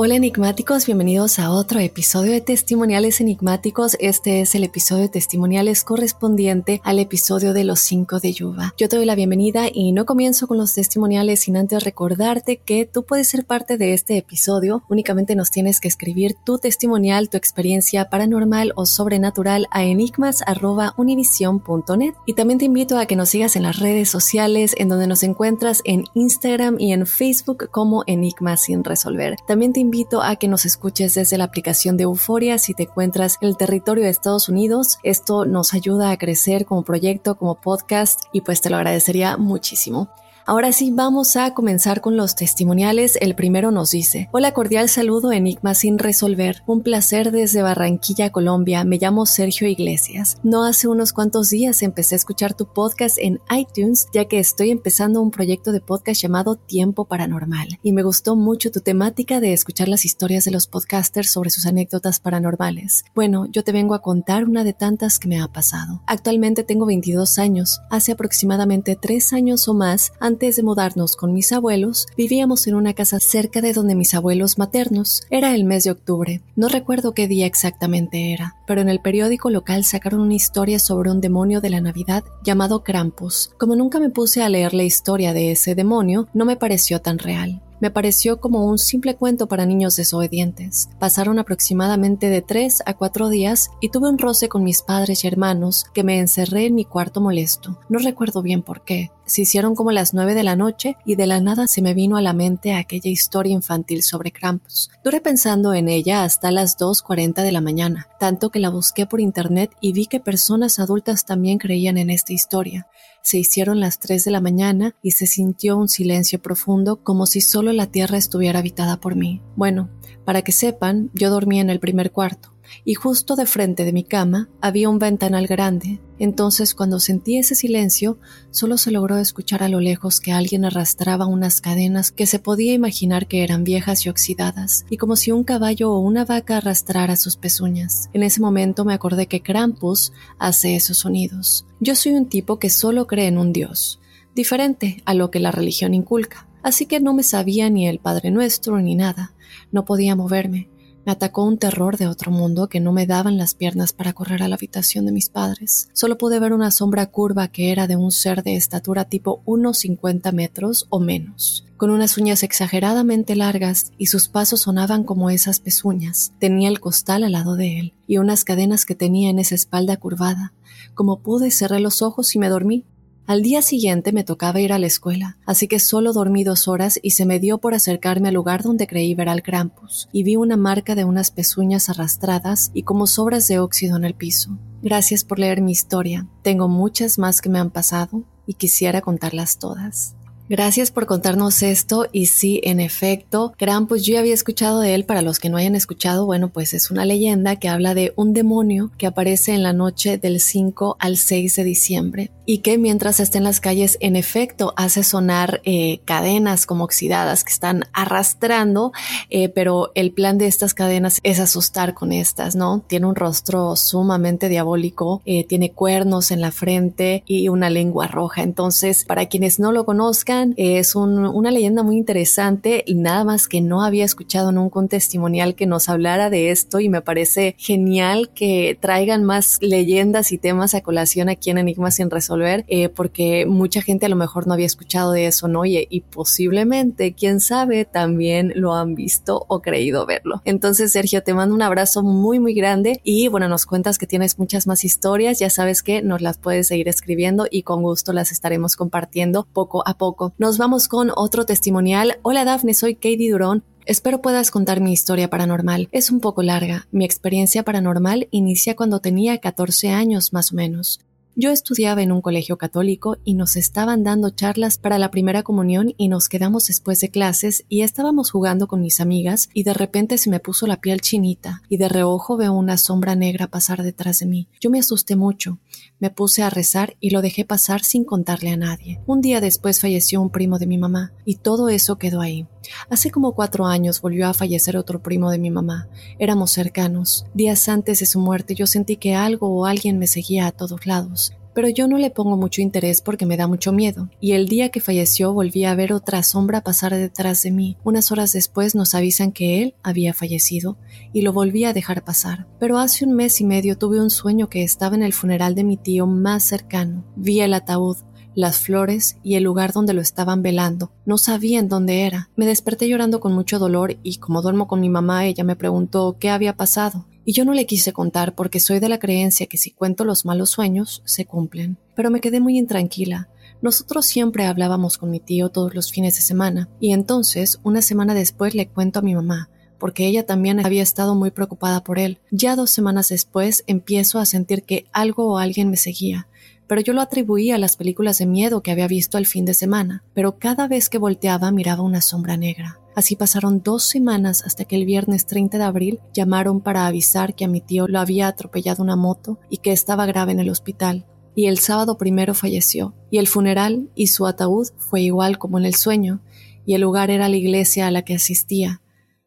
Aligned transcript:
Hola 0.00 0.14
enigmáticos, 0.14 0.86
bienvenidos 0.86 1.40
a 1.40 1.50
otro 1.50 1.80
episodio 1.80 2.30
de 2.30 2.40
Testimoniales 2.40 3.20
Enigmáticos. 3.20 3.96
Este 3.98 4.42
es 4.42 4.54
el 4.54 4.62
episodio 4.62 5.02
de 5.02 5.08
Testimoniales 5.08 5.82
correspondiente 5.82 6.80
al 6.84 7.00
episodio 7.00 7.52
de 7.52 7.64
los 7.64 7.80
5 7.80 8.20
de 8.20 8.32
Yuba. 8.32 8.74
Yo 8.78 8.88
te 8.88 8.94
doy 8.94 9.06
la 9.06 9.16
bienvenida 9.16 9.64
y 9.72 9.90
no 9.90 10.06
comienzo 10.06 10.46
con 10.46 10.56
los 10.56 10.72
testimoniales 10.72 11.40
sin 11.40 11.56
antes 11.56 11.82
recordarte 11.82 12.58
que 12.58 12.86
tú 12.86 13.02
puedes 13.02 13.26
ser 13.26 13.44
parte 13.44 13.76
de 13.76 13.92
este 13.92 14.16
episodio. 14.16 14.84
Únicamente 14.88 15.34
nos 15.34 15.50
tienes 15.50 15.80
que 15.80 15.88
escribir 15.88 16.36
tu 16.44 16.58
testimonial, 16.58 17.28
tu 17.28 17.36
experiencia 17.36 18.08
paranormal 18.08 18.74
o 18.76 18.86
sobrenatural 18.86 19.66
a 19.72 19.82
enigmas.univision.net. 19.82 22.14
Y 22.24 22.34
también 22.34 22.60
te 22.60 22.66
invito 22.66 22.98
a 22.98 23.06
que 23.06 23.16
nos 23.16 23.30
sigas 23.30 23.56
en 23.56 23.64
las 23.64 23.80
redes 23.80 24.08
sociales 24.08 24.76
en 24.78 24.90
donde 24.90 25.08
nos 25.08 25.24
encuentras 25.24 25.82
en 25.84 26.04
Instagram 26.14 26.76
y 26.78 26.92
en 26.92 27.04
Facebook 27.04 27.68
como 27.72 28.04
Enigmas 28.06 28.62
sin 28.62 28.84
resolver. 28.84 29.34
También 29.48 29.72
te 29.72 29.87
invito 29.88 30.22
a 30.22 30.36
que 30.36 30.48
nos 30.48 30.66
escuches 30.66 31.14
desde 31.14 31.38
la 31.38 31.44
aplicación 31.44 31.96
de 31.96 32.02
Euforia 32.04 32.58
si 32.58 32.74
te 32.74 32.82
encuentras 32.82 33.38
en 33.40 33.48
el 33.48 33.56
territorio 33.56 34.04
de 34.04 34.10
Estados 34.10 34.50
Unidos. 34.50 34.98
Esto 35.02 35.46
nos 35.46 35.72
ayuda 35.72 36.10
a 36.10 36.18
crecer 36.18 36.66
como 36.66 36.84
proyecto, 36.84 37.36
como 37.38 37.54
podcast 37.54 38.24
y 38.30 38.42
pues 38.42 38.60
te 38.60 38.68
lo 38.68 38.76
agradecería 38.76 39.38
muchísimo. 39.38 40.10
Ahora 40.48 40.72
sí, 40.72 40.90
vamos 40.90 41.36
a 41.36 41.52
comenzar 41.52 42.00
con 42.00 42.16
los 42.16 42.34
testimoniales. 42.34 43.18
El 43.20 43.34
primero 43.34 43.70
nos 43.70 43.90
dice, 43.90 44.30
hola 44.32 44.54
cordial 44.54 44.88
saludo 44.88 45.30
Enigma 45.30 45.74
sin 45.74 45.98
resolver. 45.98 46.62
Un 46.66 46.82
placer 46.82 47.32
desde 47.32 47.60
Barranquilla, 47.60 48.32
Colombia. 48.32 48.82
Me 48.84 48.96
llamo 48.96 49.26
Sergio 49.26 49.68
Iglesias. 49.68 50.38
No 50.42 50.64
hace 50.64 50.88
unos 50.88 51.12
cuantos 51.12 51.50
días 51.50 51.82
empecé 51.82 52.14
a 52.14 52.16
escuchar 52.16 52.54
tu 52.54 52.64
podcast 52.72 53.18
en 53.18 53.40
iTunes 53.54 54.06
ya 54.14 54.24
que 54.24 54.38
estoy 54.38 54.70
empezando 54.70 55.20
un 55.20 55.32
proyecto 55.32 55.70
de 55.70 55.82
podcast 55.82 56.22
llamado 56.22 56.56
Tiempo 56.56 57.04
Paranormal. 57.04 57.78
Y 57.82 57.92
me 57.92 58.02
gustó 58.02 58.34
mucho 58.34 58.70
tu 58.70 58.80
temática 58.80 59.40
de 59.40 59.52
escuchar 59.52 59.88
las 59.88 60.06
historias 60.06 60.46
de 60.46 60.50
los 60.50 60.66
podcasters 60.66 61.30
sobre 61.30 61.50
sus 61.50 61.66
anécdotas 61.66 62.20
paranormales. 62.20 63.04
Bueno, 63.14 63.44
yo 63.52 63.64
te 63.64 63.72
vengo 63.72 63.92
a 63.92 64.00
contar 64.00 64.44
una 64.44 64.64
de 64.64 64.72
tantas 64.72 65.18
que 65.18 65.28
me 65.28 65.42
ha 65.42 65.48
pasado. 65.48 66.00
Actualmente 66.06 66.62
tengo 66.62 66.86
22 66.86 67.38
años. 67.38 67.82
Hace 67.90 68.12
aproximadamente 68.12 68.96
3 68.96 69.34
años 69.34 69.68
o 69.68 69.74
más, 69.74 70.12
de 70.38 70.62
mudarnos 70.62 71.16
con 71.16 71.32
mis 71.32 71.52
abuelos, 71.52 72.06
vivíamos 72.16 72.66
en 72.66 72.74
una 72.74 72.94
casa 72.94 73.18
cerca 73.20 73.60
de 73.60 73.72
donde 73.72 73.94
mis 73.94 74.14
abuelos 74.14 74.56
maternos. 74.56 75.22
Era 75.30 75.54
el 75.54 75.64
mes 75.64 75.84
de 75.84 75.90
octubre. 75.90 76.40
No 76.56 76.68
recuerdo 76.68 77.12
qué 77.12 77.26
día 77.26 77.46
exactamente 77.46 78.32
era, 78.32 78.56
pero 78.66 78.80
en 78.80 78.88
el 78.88 79.00
periódico 79.00 79.50
local 79.50 79.84
sacaron 79.84 80.20
una 80.20 80.34
historia 80.34 80.78
sobre 80.78 81.10
un 81.10 81.20
demonio 81.20 81.60
de 81.60 81.70
la 81.70 81.80
Navidad 81.80 82.24
llamado 82.44 82.84
Krampus. 82.84 83.50
Como 83.58 83.74
nunca 83.74 83.98
me 83.98 84.10
puse 84.10 84.42
a 84.42 84.48
leer 84.48 84.74
la 84.74 84.84
historia 84.84 85.32
de 85.32 85.50
ese 85.50 85.74
demonio, 85.74 86.28
no 86.32 86.44
me 86.44 86.56
pareció 86.56 87.00
tan 87.00 87.18
real 87.18 87.60
me 87.80 87.90
pareció 87.90 88.40
como 88.40 88.64
un 88.66 88.78
simple 88.78 89.16
cuento 89.16 89.46
para 89.48 89.66
niños 89.66 89.96
desobedientes. 89.96 90.88
Pasaron 90.98 91.38
aproximadamente 91.38 92.28
de 92.28 92.42
tres 92.42 92.82
a 92.86 92.94
cuatro 92.94 93.28
días 93.28 93.70
y 93.80 93.90
tuve 93.90 94.08
un 94.08 94.18
roce 94.18 94.48
con 94.48 94.64
mis 94.64 94.82
padres 94.82 95.24
y 95.24 95.26
hermanos 95.26 95.86
que 95.94 96.04
me 96.04 96.18
encerré 96.18 96.66
en 96.66 96.74
mi 96.74 96.84
cuarto 96.84 97.20
molesto. 97.20 97.78
No 97.88 97.98
recuerdo 97.98 98.42
bien 98.42 98.62
por 98.62 98.82
qué. 98.82 99.10
Se 99.28 99.42
hicieron 99.42 99.74
como 99.74 99.92
las 99.92 100.14
nueve 100.14 100.34
de 100.34 100.42
la 100.42 100.56
noche 100.56 100.96
y 101.04 101.14
de 101.14 101.26
la 101.26 101.40
nada 101.40 101.66
se 101.66 101.82
me 101.82 101.92
vino 101.92 102.16
a 102.16 102.22
la 102.22 102.32
mente 102.32 102.74
aquella 102.74 103.10
historia 103.10 103.52
infantil 103.52 104.02
sobre 104.02 104.32
Krampus. 104.32 104.90
Duré 105.04 105.20
pensando 105.20 105.74
en 105.74 105.88
ella 105.88 106.24
hasta 106.24 106.50
las 106.50 106.78
2.40 106.78 107.42
de 107.42 107.52
la 107.52 107.60
mañana, 107.60 108.08
tanto 108.18 108.48
que 108.48 108.58
la 108.58 108.70
busqué 108.70 109.06
por 109.06 109.20
internet 109.20 109.70
y 109.82 109.92
vi 109.92 110.06
que 110.06 110.18
personas 110.18 110.78
adultas 110.78 111.26
también 111.26 111.58
creían 111.58 111.98
en 111.98 112.08
esta 112.08 112.32
historia. 112.32 112.86
Se 113.28 113.36
hicieron 113.36 113.78
las 113.78 113.98
3 113.98 114.24
de 114.24 114.30
la 114.30 114.40
mañana 114.40 114.94
y 115.02 115.10
se 115.10 115.26
sintió 115.26 115.76
un 115.76 115.90
silencio 115.90 116.40
profundo 116.40 117.04
como 117.04 117.26
si 117.26 117.42
solo 117.42 117.74
la 117.74 117.88
tierra 117.88 118.16
estuviera 118.16 118.60
habitada 118.60 119.00
por 119.00 119.16
mí. 119.16 119.42
Bueno, 119.54 119.90
para 120.24 120.40
que 120.40 120.50
sepan, 120.50 121.10
yo 121.12 121.28
dormía 121.28 121.60
en 121.60 121.68
el 121.68 121.78
primer 121.78 122.10
cuarto 122.10 122.54
y 122.84 122.94
justo 122.94 123.36
de 123.36 123.46
frente 123.46 123.84
de 123.84 123.92
mi 123.92 124.04
cama 124.04 124.48
había 124.60 124.88
un 124.88 124.98
ventanal 124.98 125.46
grande. 125.46 126.00
Entonces 126.18 126.74
cuando 126.74 126.98
sentí 127.00 127.38
ese 127.38 127.54
silencio, 127.54 128.18
solo 128.50 128.76
se 128.76 128.90
logró 128.90 129.18
escuchar 129.18 129.62
a 129.62 129.68
lo 129.68 129.80
lejos 129.80 130.20
que 130.20 130.32
alguien 130.32 130.64
arrastraba 130.64 131.26
unas 131.26 131.60
cadenas 131.60 132.10
que 132.10 132.26
se 132.26 132.38
podía 132.38 132.74
imaginar 132.74 133.28
que 133.28 133.44
eran 133.44 133.64
viejas 133.64 134.04
y 134.04 134.08
oxidadas, 134.08 134.84
y 134.90 134.96
como 134.96 135.16
si 135.16 135.30
un 135.30 135.44
caballo 135.44 135.92
o 135.92 136.00
una 136.00 136.24
vaca 136.24 136.56
arrastrara 136.56 137.16
sus 137.16 137.36
pezuñas. 137.36 138.10
En 138.12 138.22
ese 138.22 138.40
momento 138.40 138.84
me 138.84 138.94
acordé 138.94 139.26
que 139.26 139.42
Krampus 139.42 140.12
hace 140.38 140.74
esos 140.74 140.98
sonidos. 140.98 141.66
Yo 141.80 141.94
soy 141.94 142.12
un 142.12 142.26
tipo 142.26 142.58
que 142.58 142.70
solo 142.70 143.06
cree 143.06 143.28
en 143.28 143.38
un 143.38 143.52
dios, 143.52 144.00
diferente 144.34 145.02
a 145.04 145.14
lo 145.14 145.30
que 145.30 145.40
la 145.40 145.52
religión 145.52 145.94
inculca, 145.94 146.48
así 146.62 146.86
que 146.86 147.00
no 147.00 147.14
me 147.14 147.22
sabía 147.22 147.70
ni 147.70 147.86
el 147.86 148.00
Padre 148.00 148.30
Nuestro 148.30 148.80
ni 148.80 148.94
nada. 148.94 149.34
No 149.70 149.84
podía 149.84 150.16
moverme. 150.16 150.68
Me 151.08 151.12
atacó 151.12 151.42
un 151.44 151.56
terror 151.56 151.96
de 151.96 152.06
otro 152.06 152.30
mundo 152.30 152.68
que 152.68 152.80
no 152.80 152.92
me 152.92 153.06
daban 153.06 153.38
las 153.38 153.54
piernas 153.54 153.94
para 153.94 154.12
correr 154.12 154.42
a 154.42 154.48
la 154.48 154.56
habitación 154.56 155.06
de 155.06 155.12
mis 155.12 155.30
padres. 155.30 155.88
Solo 155.94 156.18
pude 156.18 156.38
ver 156.38 156.52
una 156.52 156.70
sombra 156.70 157.06
curva 157.06 157.48
que 157.48 157.72
era 157.72 157.86
de 157.86 157.96
un 157.96 158.12
ser 158.12 158.42
de 158.42 158.56
estatura 158.56 159.06
tipo 159.06 159.42
1,50 159.46 160.30
metros 160.34 160.86
o 160.90 161.00
menos 161.00 161.64
con 161.78 161.90
unas 161.90 162.18
uñas 162.18 162.42
exageradamente 162.42 163.36
largas 163.36 163.92
y 163.96 164.06
sus 164.06 164.28
pasos 164.28 164.62
sonaban 164.62 165.04
como 165.04 165.30
esas 165.30 165.60
pezuñas. 165.60 166.32
Tenía 166.40 166.68
el 166.68 166.80
costal 166.80 167.22
al 167.22 167.32
lado 167.32 167.54
de 167.54 167.78
él 167.78 167.94
y 168.06 168.18
unas 168.18 168.44
cadenas 168.44 168.84
que 168.84 168.96
tenía 168.96 169.30
en 169.30 169.38
esa 169.38 169.54
espalda 169.54 169.96
curvada. 169.96 170.52
Como 170.94 171.20
pude, 171.20 171.50
cerré 171.52 171.80
los 171.80 172.02
ojos 172.02 172.34
y 172.34 172.38
me 172.38 172.48
dormí. 172.48 172.84
Al 173.28 173.42
día 173.42 173.60
siguiente 173.60 174.10
me 174.12 174.24
tocaba 174.24 174.58
ir 174.58 174.72
a 174.72 174.78
la 174.78 174.86
escuela, 174.86 175.36
así 175.44 175.68
que 175.68 175.80
solo 175.80 176.14
dormí 176.14 176.44
dos 176.44 176.66
horas 176.66 176.98
y 177.02 177.10
se 177.10 177.26
me 177.26 177.38
dio 177.38 177.58
por 177.58 177.74
acercarme 177.74 178.28
al 178.28 178.34
lugar 178.34 178.62
donde 178.62 178.86
creí 178.86 179.14
ver 179.14 179.28
al 179.28 179.42
Krampus, 179.42 180.08
y 180.12 180.22
vi 180.22 180.36
una 180.36 180.56
marca 180.56 180.94
de 180.94 181.04
unas 181.04 181.30
pezuñas 181.30 181.90
arrastradas 181.90 182.70
y 182.72 182.84
como 182.84 183.06
sobras 183.06 183.46
de 183.46 183.58
óxido 183.58 183.98
en 183.98 184.04
el 184.04 184.14
piso. 184.14 184.56
Gracias 184.80 185.24
por 185.24 185.38
leer 185.38 185.60
mi 185.60 185.72
historia. 185.72 186.26
Tengo 186.40 186.68
muchas 186.68 187.18
más 187.18 187.42
que 187.42 187.50
me 187.50 187.58
han 187.58 187.68
pasado 187.68 188.22
y 188.46 188.54
quisiera 188.54 189.02
contarlas 189.02 189.58
todas. 189.58 190.14
Gracias 190.48 190.90
por 190.90 191.04
contarnos 191.04 191.62
esto 191.62 192.06
y 192.10 192.24
sí, 192.24 192.62
en 192.64 192.80
efecto, 192.80 193.52
Krampus 193.58 194.06
yo 194.06 194.18
había 194.18 194.32
escuchado 194.32 194.80
de 194.80 194.94
él, 194.94 195.04
para 195.04 195.20
los 195.20 195.38
que 195.38 195.50
no 195.50 195.58
hayan 195.58 195.74
escuchado, 195.74 196.24
bueno, 196.24 196.48
pues 196.48 196.72
es 196.72 196.90
una 196.90 197.04
leyenda 197.04 197.56
que 197.56 197.68
habla 197.68 197.92
de 197.92 198.14
un 198.16 198.32
demonio 198.32 198.90
que 198.96 199.06
aparece 199.06 199.52
en 199.52 199.62
la 199.62 199.74
noche 199.74 200.16
del 200.16 200.40
5 200.40 200.96
al 200.98 201.18
6 201.18 201.56
de 201.56 201.64
diciembre 201.64 202.30
y 202.50 202.60
que 202.60 202.78
mientras 202.78 203.20
está 203.20 203.36
en 203.36 203.44
las 203.44 203.60
calles, 203.60 203.98
en 204.00 204.16
efecto, 204.16 204.72
hace 204.74 205.02
sonar 205.02 205.60
eh, 205.64 206.00
cadenas 206.06 206.64
como 206.64 206.84
oxidadas 206.84 207.44
que 207.44 207.52
están 207.52 207.84
arrastrando, 207.92 208.90
eh, 209.28 209.50
pero 209.50 209.92
el 209.94 210.12
plan 210.12 210.38
de 210.38 210.46
estas 210.46 210.72
cadenas 210.72 211.20
es 211.24 211.40
asustar 211.40 211.92
con 211.92 212.10
estas, 212.10 212.56
¿no? 212.56 212.82
Tiene 212.86 213.04
un 213.04 213.16
rostro 213.16 213.76
sumamente 213.76 214.48
diabólico, 214.48 215.20
eh, 215.26 215.44
tiene 215.44 215.72
cuernos 215.72 216.30
en 216.30 216.40
la 216.40 216.50
frente 216.50 217.22
y 217.26 217.50
una 217.50 217.68
lengua 217.68 218.06
roja. 218.06 218.42
Entonces, 218.44 219.04
para 219.04 219.26
quienes 219.26 219.60
no 219.60 219.70
lo 219.70 219.84
conozcan, 219.84 220.54
es 220.56 220.94
una 220.94 221.50
leyenda 221.50 221.82
muy 221.82 221.98
interesante 221.98 222.82
y 222.86 222.94
nada 222.94 223.24
más 223.24 223.46
que 223.46 223.60
no 223.60 223.82
había 223.82 224.06
escuchado 224.06 224.52
nunca 224.52 224.78
un 224.78 224.88
testimonial 224.88 225.54
que 225.54 225.66
nos 225.66 225.90
hablara 225.90 226.30
de 226.30 226.50
esto 226.50 226.80
y 226.80 226.88
me 226.88 227.02
parece 227.02 227.56
genial 227.58 228.30
que 228.30 228.78
traigan 228.80 229.22
más 229.24 229.58
leyendas 229.60 230.32
y 230.32 230.38
temas 230.38 230.74
a 230.74 230.80
colación 230.80 231.28
aquí 231.28 231.50
en 231.50 231.58
Enigmas 231.58 231.96
sin 231.96 232.08
resolver 232.10 232.37
eh, 232.46 232.88
porque 232.88 233.46
mucha 233.46 233.82
gente 233.82 234.06
a 234.06 234.08
lo 234.08 234.16
mejor 234.16 234.46
no 234.46 234.54
había 234.54 234.66
escuchado 234.66 235.12
de 235.12 235.26
eso, 235.26 235.48
¿no? 235.48 235.64
Y, 235.64 235.86
y 235.90 236.00
posiblemente, 236.00 237.14
quién 237.14 237.40
sabe, 237.40 237.84
también 237.84 238.52
lo 238.54 238.74
han 238.74 238.94
visto 238.94 239.44
o 239.48 239.60
creído 239.60 240.06
verlo. 240.06 240.42
Entonces, 240.44 240.92
Sergio, 240.92 241.22
te 241.22 241.34
mando 241.34 241.54
un 241.54 241.62
abrazo 241.62 242.02
muy, 242.02 242.38
muy 242.38 242.54
grande 242.54 243.00
y 243.04 243.28
bueno, 243.28 243.48
nos 243.48 243.66
cuentas 243.66 243.98
que 243.98 244.06
tienes 244.06 244.38
muchas 244.38 244.66
más 244.66 244.84
historias, 244.84 245.38
ya 245.38 245.50
sabes 245.50 245.82
que 245.82 246.02
nos 246.02 246.20
las 246.20 246.38
puedes 246.38 246.68
seguir 246.68 246.88
escribiendo 246.88 247.46
y 247.50 247.62
con 247.62 247.82
gusto 247.82 248.12
las 248.12 248.32
estaremos 248.32 248.76
compartiendo 248.76 249.46
poco 249.52 249.86
a 249.86 249.96
poco. 249.96 250.32
Nos 250.38 250.58
vamos 250.58 250.88
con 250.88 251.10
otro 251.14 251.44
testimonial. 251.46 252.18
Hola 252.22 252.44
Dafne, 252.44 252.74
soy 252.74 252.94
Katie 252.94 253.30
Durón. 253.30 253.64
Espero 253.88 254.20
puedas 254.20 254.50
contar 254.50 254.82
mi 254.82 254.92
historia 254.92 255.30
paranormal. 255.30 255.88
Es 255.92 256.10
un 256.10 256.20
poco 256.20 256.42
larga. 256.42 256.86
Mi 256.90 257.06
experiencia 257.06 257.62
paranormal 257.62 258.28
inicia 258.30 258.76
cuando 258.76 259.00
tenía 259.00 259.38
14 259.38 259.88
años 259.88 260.34
más 260.34 260.52
o 260.52 260.56
menos. 260.56 261.00
Yo 261.40 261.52
estudiaba 261.52 262.02
en 262.02 262.10
un 262.10 262.20
colegio 262.20 262.58
católico 262.58 263.18
y 263.22 263.34
nos 263.34 263.54
estaban 263.54 264.02
dando 264.02 264.30
charlas 264.30 264.76
para 264.76 264.98
la 264.98 265.12
primera 265.12 265.44
comunión 265.44 265.94
y 265.96 266.08
nos 266.08 266.28
quedamos 266.28 266.66
después 266.66 266.98
de 266.98 267.10
clases 267.10 267.64
y 267.68 267.82
estábamos 267.82 268.32
jugando 268.32 268.66
con 268.66 268.80
mis 268.80 268.98
amigas 268.98 269.48
y 269.54 269.62
de 269.62 269.72
repente 269.72 270.18
se 270.18 270.30
me 270.30 270.40
puso 270.40 270.66
la 270.66 270.80
piel 270.80 271.00
chinita 271.00 271.62
y 271.68 271.76
de 271.76 271.88
reojo 271.88 272.36
veo 272.36 272.54
una 272.54 272.76
sombra 272.76 273.14
negra 273.14 273.46
pasar 273.46 273.84
detrás 273.84 274.18
de 274.18 274.26
mí. 274.26 274.48
Yo 274.60 274.68
me 274.68 274.80
asusté 274.80 275.14
mucho, 275.14 275.60
me 276.00 276.10
puse 276.10 276.42
a 276.42 276.50
rezar 276.50 276.96
y 276.98 277.10
lo 277.10 277.22
dejé 277.22 277.44
pasar 277.44 277.84
sin 277.84 278.02
contarle 278.02 278.50
a 278.50 278.56
nadie. 278.56 279.00
Un 279.06 279.20
día 279.20 279.40
después 279.40 279.80
falleció 279.80 280.20
un 280.20 280.30
primo 280.30 280.58
de 280.58 280.66
mi 280.66 280.76
mamá 280.76 281.12
y 281.24 281.36
todo 281.36 281.68
eso 281.68 281.98
quedó 281.98 282.20
ahí. 282.20 282.48
Hace 282.90 283.10
como 283.10 283.32
cuatro 283.32 283.66
años 283.66 284.00
volvió 284.00 284.28
a 284.28 284.34
fallecer 284.34 284.76
otro 284.76 285.02
primo 285.02 285.30
de 285.30 285.38
mi 285.38 285.50
mamá. 285.50 285.88
Éramos 286.18 286.50
cercanos. 286.50 287.26
Días 287.34 287.68
antes 287.68 288.00
de 288.00 288.06
su 288.06 288.20
muerte 288.20 288.54
yo 288.54 288.66
sentí 288.66 288.96
que 288.96 289.14
algo 289.14 289.48
o 289.48 289.66
alguien 289.66 289.98
me 289.98 290.06
seguía 290.06 290.46
a 290.46 290.52
todos 290.52 290.86
lados. 290.86 291.32
Pero 291.58 291.68
yo 291.70 291.88
no 291.88 291.98
le 291.98 292.10
pongo 292.10 292.36
mucho 292.36 292.62
interés 292.62 293.00
porque 293.00 293.26
me 293.26 293.36
da 293.36 293.48
mucho 293.48 293.72
miedo. 293.72 294.08
Y 294.20 294.32
el 294.32 294.46
día 294.46 294.68
que 294.68 294.80
falleció 294.80 295.32
volví 295.32 295.64
a 295.64 295.74
ver 295.74 295.92
otra 295.92 296.22
sombra 296.22 296.60
pasar 296.60 296.94
detrás 296.94 297.42
de 297.42 297.50
mí. 297.50 297.76
Unas 297.82 298.12
horas 298.12 298.30
después 298.30 298.76
nos 298.76 298.94
avisan 298.94 299.32
que 299.32 299.60
él 299.60 299.74
había 299.82 300.14
fallecido 300.14 300.78
y 301.12 301.22
lo 301.22 301.32
volví 301.32 301.64
a 301.64 301.72
dejar 301.72 302.04
pasar. 302.04 302.46
Pero 302.60 302.78
hace 302.78 303.04
un 303.04 303.14
mes 303.14 303.40
y 303.40 303.44
medio 303.44 303.76
tuve 303.76 304.00
un 304.00 304.10
sueño 304.10 304.48
que 304.48 304.62
estaba 304.62 304.94
en 304.94 305.02
el 305.02 305.12
funeral 305.12 305.56
de 305.56 305.64
mi 305.64 305.76
tío 305.76 306.06
más 306.06 306.44
cercano. 306.44 307.04
Vi 307.16 307.40
el 307.40 307.52
ataúd, 307.52 307.96
las 308.38 308.60
flores 308.60 309.16
y 309.24 309.34
el 309.34 309.42
lugar 309.42 309.72
donde 309.72 309.94
lo 309.94 310.00
estaban 310.00 310.42
velando. 310.42 310.92
No 311.04 311.18
sabía 311.18 311.58
en 311.58 311.68
dónde 311.68 312.02
era. 312.02 312.30
Me 312.36 312.46
desperté 312.46 312.88
llorando 312.88 313.18
con 313.18 313.32
mucho 313.32 313.58
dolor 313.58 313.96
y 314.04 314.18
como 314.18 314.42
duermo 314.42 314.68
con 314.68 314.80
mi 314.80 314.88
mamá, 314.88 315.26
ella 315.26 315.42
me 315.42 315.56
preguntó 315.56 316.18
qué 316.20 316.30
había 316.30 316.56
pasado. 316.56 317.08
Y 317.24 317.32
yo 317.32 317.44
no 317.44 317.52
le 317.52 317.66
quise 317.66 317.92
contar 317.92 318.36
porque 318.36 318.60
soy 318.60 318.78
de 318.78 318.88
la 318.88 319.00
creencia 319.00 319.48
que 319.48 319.56
si 319.56 319.72
cuento 319.72 320.04
los 320.04 320.24
malos 320.24 320.50
sueños, 320.50 321.02
se 321.04 321.26
cumplen. 321.26 321.78
Pero 321.96 322.12
me 322.12 322.20
quedé 322.20 322.38
muy 322.38 322.56
intranquila. 322.58 323.28
Nosotros 323.60 324.06
siempre 324.06 324.46
hablábamos 324.46 324.98
con 324.98 325.10
mi 325.10 325.18
tío 325.18 325.48
todos 325.48 325.74
los 325.74 325.90
fines 325.90 326.14
de 326.14 326.20
semana, 326.20 326.68
y 326.78 326.92
entonces, 326.92 327.58
una 327.64 327.82
semana 327.82 328.14
después, 328.14 328.54
le 328.54 328.68
cuento 328.68 329.00
a 329.00 329.02
mi 329.02 329.16
mamá, 329.16 329.50
porque 329.80 330.06
ella 330.06 330.26
también 330.26 330.64
había 330.64 330.84
estado 330.84 331.16
muy 331.16 331.32
preocupada 331.32 331.82
por 331.82 331.98
él. 331.98 332.20
Ya 332.30 332.54
dos 332.54 332.70
semanas 332.70 333.08
después 333.08 333.64
empiezo 333.66 334.20
a 334.20 334.26
sentir 334.26 334.62
que 334.62 334.86
algo 334.92 335.26
o 335.26 335.38
alguien 335.38 335.70
me 335.70 335.76
seguía, 335.76 336.28
pero 336.68 336.80
yo 336.80 336.92
lo 336.92 337.00
atribuía 337.00 337.56
a 337.56 337.58
las 337.58 337.76
películas 337.76 338.18
de 338.18 338.26
miedo 338.26 338.62
que 338.62 338.70
había 338.70 338.86
visto 338.86 339.18
el 339.18 339.26
fin 339.26 339.44
de 339.44 339.54
semana, 339.54 340.04
pero 340.14 340.38
cada 340.38 340.68
vez 340.68 340.88
que 340.88 340.98
volteaba 340.98 341.50
miraba 341.50 341.82
una 341.82 342.00
sombra 342.02 342.36
negra. 342.36 342.78
Así 342.94 343.16
pasaron 343.16 343.62
dos 343.62 343.84
semanas 343.84 344.42
hasta 344.44 344.64
que 344.64 344.76
el 344.76 344.84
viernes 344.84 345.24
30 345.26 345.56
de 345.58 345.64
abril 345.64 346.00
llamaron 346.12 346.60
para 346.60 346.86
avisar 346.86 347.34
que 347.34 347.44
a 347.44 347.48
mi 347.48 347.60
tío 347.60 347.86
lo 347.88 348.00
había 348.00 348.28
atropellado 348.28 348.82
una 348.82 348.96
moto 348.96 349.38
y 349.48 349.58
que 349.58 349.72
estaba 349.72 350.04
grave 350.04 350.32
en 350.32 350.40
el 350.40 350.50
hospital. 350.50 351.06
Y 351.34 351.46
el 351.46 351.58
sábado 351.58 351.96
primero 351.96 352.34
falleció, 352.34 352.94
y 353.10 353.18
el 353.18 353.28
funeral 353.28 353.88
y 353.94 354.08
su 354.08 354.26
ataúd 354.26 354.68
fue 354.76 355.02
igual 355.02 355.38
como 355.38 355.58
en 355.58 355.64
el 355.64 355.76
sueño, 355.76 356.20
y 356.66 356.74
el 356.74 356.80
lugar 356.80 357.10
era 357.10 357.28
la 357.28 357.36
iglesia 357.36 357.86
a 357.86 357.92
la 357.92 358.02
que 358.02 358.14
asistía, 358.14 358.82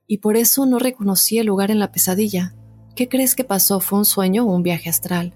y 0.05 0.17
por 0.17 0.35
eso 0.35 0.65
no 0.65 0.77
reconocí 0.77 1.37
el 1.37 1.47
lugar 1.47 1.71
en 1.71 1.79
la 1.79 1.94
pesadilla. 1.94 2.53
¿Qué 2.97 3.07
crees 3.07 3.33
que 3.33 3.45
pasó? 3.45 3.79
¿Fue 3.79 3.97
un 3.97 4.05
sueño 4.05 4.44
o 4.44 4.53
un 4.53 4.61
viaje 4.61 4.89
astral? 4.89 5.33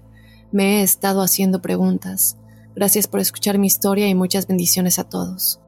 Me 0.52 0.80
he 0.80 0.82
estado 0.82 1.22
haciendo 1.22 1.60
preguntas. 1.60 2.36
Gracias 2.74 3.08
por 3.08 3.20
escuchar 3.20 3.58
mi 3.58 3.66
historia 3.66 4.08
y 4.08 4.14
muchas 4.14 4.46
bendiciones 4.46 4.98
a 4.98 5.04
todos. 5.04 5.60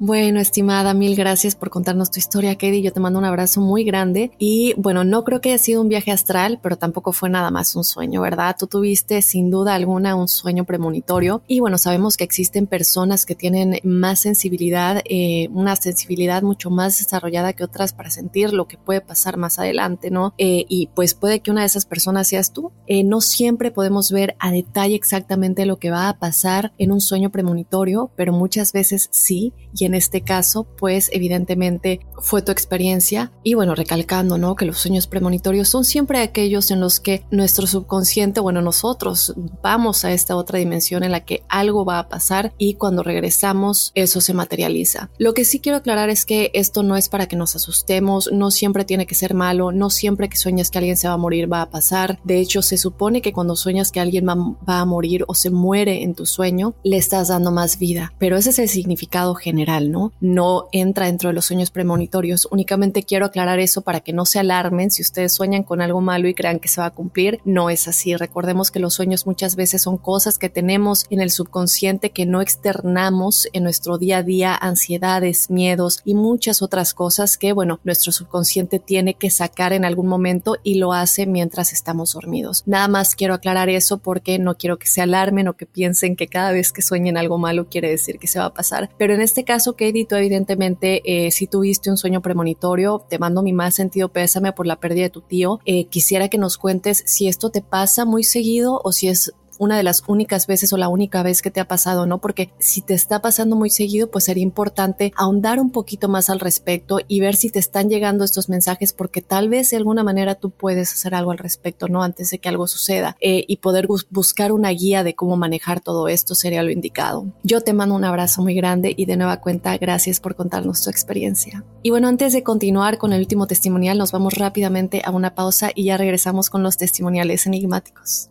Bueno, 0.00 0.40
estimada, 0.40 0.92
mil 0.92 1.14
gracias 1.14 1.54
por 1.54 1.70
contarnos 1.70 2.10
tu 2.10 2.18
historia, 2.18 2.56
Katie. 2.56 2.82
Yo 2.82 2.92
te 2.92 2.98
mando 2.98 3.20
un 3.20 3.24
abrazo 3.24 3.60
muy 3.60 3.84
grande. 3.84 4.32
Y 4.40 4.74
bueno, 4.76 5.04
no 5.04 5.22
creo 5.22 5.40
que 5.40 5.50
haya 5.50 5.58
sido 5.58 5.80
un 5.80 5.88
viaje 5.88 6.10
astral, 6.10 6.58
pero 6.60 6.76
tampoco 6.76 7.12
fue 7.12 7.30
nada 7.30 7.52
más 7.52 7.76
un 7.76 7.84
sueño, 7.84 8.20
¿verdad? 8.20 8.56
Tú 8.58 8.66
tuviste 8.66 9.22
sin 9.22 9.50
duda 9.50 9.74
alguna 9.76 10.16
un 10.16 10.26
sueño 10.26 10.64
premonitorio. 10.64 11.42
Y 11.46 11.60
bueno, 11.60 11.78
sabemos 11.78 12.16
que 12.16 12.24
existen 12.24 12.66
personas 12.66 13.24
que 13.24 13.36
tienen 13.36 13.78
más 13.84 14.18
sensibilidad, 14.18 15.00
eh, 15.04 15.48
una 15.52 15.76
sensibilidad 15.76 16.42
mucho 16.42 16.70
más 16.70 16.98
desarrollada 16.98 17.52
que 17.52 17.62
otras 17.62 17.92
para 17.92 18.10
sentir 18.10 18.52
lo 18.52 18.66
que 18.66 18.78
puede 18.78 19.00
pasar 19.00 19.36
más 19.36 19.60
adelante, 19.60 20.10
¿no? 20.10 20.34
Eh, 20.38 20.66
y 20.68 20.88
pues 20.88 21.14
puede 21.14 21.38
que 21.38 21.52
una 21.52 21.60
de 21.60 21.68
esas 21.68 21.86
personas 21.86 22.26
seas 22.26 22.52
tú. 22.52 22.72
Eh, 22.88 23.04
no 23.04 23.20
siempre 23.20 23.70
podemos 23.70 24.10
ver 24.10 24.34
a 24.40 24.50
detalle 24.50 24.96
exactamente 24.96 25.66
lo 25.66 25.78
que 25.78 25.92
va 25.92 26.08
a 26.08 26.18
pasar 26.18 26.72
en 26.78 26.90
un 26.90 27.00
sueño 27.00 27.30
premonitorio, 27.30 28.10
pero 28.16 28.32
muchas 28.32 28.72
veces 28.72 29.08
sí. 29.12 29.52
En 29.84 29.94
este 29.94 30.22
caso, 30.22 30.64
pues 30.64 31.10
evidentemente 31.12 32.00
fue 32.18 32.42
tu 32.42 32.52
experiencia 32.52 33.32
y 33.42 33.54
bueno, 33.54 33.74
recalcando, 33.74 34.38
¿no? 34.38 34.54
Que 34.54 34.64
los 34.64 34.78
sueños 34.78 35.06
premonitorios 35.06 35.68
son 35.68 35.84
siempre 35.84 36.20
aquellos 36.20 36.70
en 36.70 36.80
los 36.80 37.00
que 37.00 37.24
nuestro 37.30 37.66
subconsciente, 37.66 38.40
bueno, 38.40 38.62
nosotros 38.62 39.34
vamos 39.62 40.04
a 40.04 40.12
esta 40.12 40.36
otra 40.36 40.58
dimensión 40.58 41.04
en 41.04 41.12
la 41.12 41.24
que 41.24 41.42
algo 41.48 41.84
va 41.84 41.98
a 41.98 42.08
pasar 42.08 42.54
y 42.58 42.74
cuando 42.74 43.02
regresamos 43.02 43.92
eso 43.94 44.20
se 44.20 44.34
materializa. 44.34 45.10
Lo 45.18 45.34
que 45.34 45.44
sí 45.44 45.60
quiero 45.60 45.78
aclarar 45.78 46.10
es 46.10 46.24
que 46.24 46.50
esto 46.54 46.82
no 46.82 46.96
es 46.96 47.08
para 47.08 47.26
que 47.26 47.36
nos 47.36 47.56
asustemos, 47.56 48.30
no 48.32 48.50
siempre 48.50 48.84
tiene 48.84 49.06
que 49.06 49.14
ser 49.14 49.34
malo, 49.34 49.72
no 49.72 49.90
siempre 49.90 50.28
que 50.28 50.36
sueñas 50.36 50.70
que 50.70 50.78
alguien 50.78 50.96
se 50.96 51.08
va 51.08 51.14
a 51.14 51.18
morir 51.18 51.52
va 51.52 51.62
a 51.62 51.70
pasar. 51.70 52.18
De 52.24 52.38
hecho, 52.38 52.62
se 52.62 52.78
supone 52.78 53.22
que 53.22 53.32
cuando 53.32 53.56
sueñas 53.56 53.92
que 53.92 54.00
alguien 54.00 54.26
va, 54.28 54.34
va 54.34 54.80
a 54.80 54.84
morir 54.84 55.24
o 55.28 55.34
se 55.34 55.50
muere 55.50 56.02
en 56.02 56.14
tu 56.14 56.26
sueño, 56.26 56.74
le 56.82 56.96
estás 56.96 57.28
dando 57.28 57.50
más 57.50 57.78
vida, 57.78 58.12
pero 58.18 58.36
ese 58.36 58.50
es 58.50 58.58
el 58.58 58.68
significado 58.68 59.34
general 59.34 59.73
¿no? 59.80 60.12
No 60.20 60.68
entra 60.72 61.06
dentro 61.06 61.28
de 61.28 61.34
los 61.34 61.46
sueños 61.46 61.70
premonitorios. 61.70 62.48
Únicamente 62.50 63.02
quiero 63.02 63.26
aclarar 63.26 63.58
eso 63.58 63.82
para 63.82 64.00
que 64.00 64.12
no 64.12 64.24
se 64.24 64.38
alarmen 64.38 64.90
si 64.90 65.02
ustedes 65.02 65.32
sueñan 65.32 65.62
con 65.62 65.80
algo 65.80 66.00
malo 66.00 66.28
y 66.28 66.34
crean 66.34 66.60
que 66.60 66.68
se 66.68 66.80
va 66.80 66.86
a 66.86 66.94
cumplir. 66.94 67.40
No 67.44 67.70
es 67.70 67.88
así. 67.88 68.16
Recordemos 68.16 68.70
que 68.70 68.80
los 68.80 68.94
sueños 68.94 69.26
muchas 69.26 69.56
veces 69.56 69.82
son 69.82 69.98
cosas 69.98 70.38
que 70.38 70.48
tenemos 70.48 71.06
en 71.10 71.20
el 71.20 71.30
subconsciente 71.30 72.10
que 72.10 72.26
no 72.26 72.40
externamos 72.40 73.48
en 73.52 73.64
nuestro 73.64 73.98
día 73.98 74.18
a 74.18 74.22
día, 74.22 74.54
ansiedades, 74.54 75.50
miedos 75.50 76.00
y 76.04 76.14
muchas 76.14 76.62
otras 76.62 76.94
cosas 76.94 77.36
que, 77.36 77.52
bueno, 77.52 77.80
nuestro 77.84 78.12
subconsciente 78.12 78.78
tiene 78.78 79.14
que 79.14 79.30
sacar 79.30 79.72
en 79.72 79.84
algún 79.84 80.06
momento 80.06 80.56
y 80.62 80.76
lo 80.76 80.92
hace 80.92 81.26
mientras 81.26 81.72
estamos 81.72 82.12
dormidos. 82.12 82.62
Nada 82.66 82.88
más 82.88 83.14
quiero 83.14 83.34
aclarar 83.34 83.68
eso 83.68 83.98
porque 83.98 84.38
no 84.38 84.56
quiero 84.56 84.78
que 84.78 84.86
se 84.86 85.00
alarmen 85.00 85.48
o 85.48 85.56
que 85.56 85.66
piensen 85.66 86.16
que 86.16 86.28
cada 86.28 86.52
vez 86.52 86.72
que 86.72 86.82
sueñen 86.82 87.16
algo 87.16 87.38
malo 87.38 87.68
quiere 87.68 87.90
decir 87.90 88.18
que 88.18 88.26
se 88.26 88.38
va 88.38 88.46
a 88.46 88.54
pasar. 88.54 88.90
Pero 88.98 89.14
en 89.14 89.20
este 89.20 89.44
caso, 89.44 89.63
Katie, 89.72 90.06
tú 90.06 90.14
evidentemente, 90.14 91.02
eh, 91.04 91.30
si 91.30 91.46
tuviste 91.46 91.90
un 91.90 91.96
sueño 91.96 92.22
premonitorio, 92.22 93.04
te 93.08 93.18
mando 93.18 93.42
mi 93.42 93.52
más 93.52 93.74
sentido 93.74 94.10
pésame 94.10 94.52
por 94.52 94.66
la 94.66 94.78
pérdida 94.78 95.04
de 95.04 95.10
tu 95.10 95.22
tío. 95.22 95.58
Eh, 95.64 95.86
quisiera 95.86 96.28
que 96.28 96.38
nos 96.38 96.58
cuentes 96.58 97.02
si 97.06 97.26
esto 97.26 97.50
te 97.50 97.62
pasa 97.62 98.04
muy 98.04 98.22
seguido 98.22 98.80
o 98.84 98.92
si 98.92 99.08
es 99.08 99.34
una 99.58 99.76
de 99.76 99.82
las 99.82 100.02
únicas 100.06 100.46
veces 100.46 100.72
o 100.72 100.76
la 100.76 100.88
única 100.88 101.22
vez 101.22 101.42
que 101.42 101.50
te 101.50 101.60
ha 101.60 101.68
pasado, 101.68 102.06
¿no? 102.06 102.20
Porque 102.20 102.50
si 102.58 102.80
te 102.80 102.94
está 102.94 103.22
pasando 103.22 103.56
muy 103.56 103.70
seguido, 103.70 104.10
pues 104.10 104.24
sería 104.24 104.42
importante 104.42 105.12
ahondar 105.16 105.60
un 105.60 105.70
poquito 105.70 106.08
más 106.08 106.30
al 106.30 106.40
respecto 106.40 106.98
y 107.08 107.20
ver 107.20 107.36
si 107.36 107.50
te 107.50 107.58
están 107.58 107.88
llegando 107.88 108.24
estos 108.24 108.48
mensajes, 108.48 108.92
porque 108.92 109.22
tal 109.22 109.48
vez 109.48 109.70
de 109.70 109.76
alguna 109.76 110.04
manera 110.04 110.34
tú 110.34 110.50
puedes 110.50 110.92
hacer 110.92 111.14
algo 111.14 111.30
al 111.30 111.38
respecto, 111.38 111.88
¿no? 111.88 112.02
Antes 112.02 112.30
de 112.30 112.38
que 112.38 112.48
algo 112.48 112.66
suceda 112.66 113.16
eh, 113.20 113.44
y 113.46 113.56
poder 113.58 113.86
buscar 114.10 114.52
una 114.52 114.70
guía 114.70 115.02
de 115.02 115.14
cómo 115.14 115.36
manejar 115.36 115.80
todo 115.80 116.08
esto 116.08 116.34
sería 116.34 116.62
lo 116.62 116.70
indicado. 116.70 117.26
Yo 117.42 117.60
te 117.60 117.72
mando 117.72 117.94
un 117.94 118.04
abrazo 118.04 118.42
muy 118.42 118.54
grande 118.54 118.94
y 118.96 119.06
de 119.06 119.16
nueva 119.16 119.40
cuenta, 119.40 119.76
gracias 119.78 120.20
por 120.20 120.34
contarnos 120.34 120.82
tu 120.82 120.90
experiencia. 120.90 121.64
Y 121.82 121.90
bueno, 121.90 122.08
antes 122.08 122.32
de 122.32 122.42
continuar 122.42 122.98
con 122.98 123.12
el 123.12 123.20
último 123.20 123.46
testimonial, 123.46 123.98
nos 123.98 124.12
vamos 124.12 124.34
rápidamente 124.34 125.02
a 125.04 125.10
una 125.10 125.34
pausa 125.34 125.70
y 125.74 125.84
ya 125.84 125.96
regresamos 125.96 126.50
con 126.50 126.62
los 126.62 126.76
testimoniales 126.76 127.46
enigmáticos. 127.46 128.30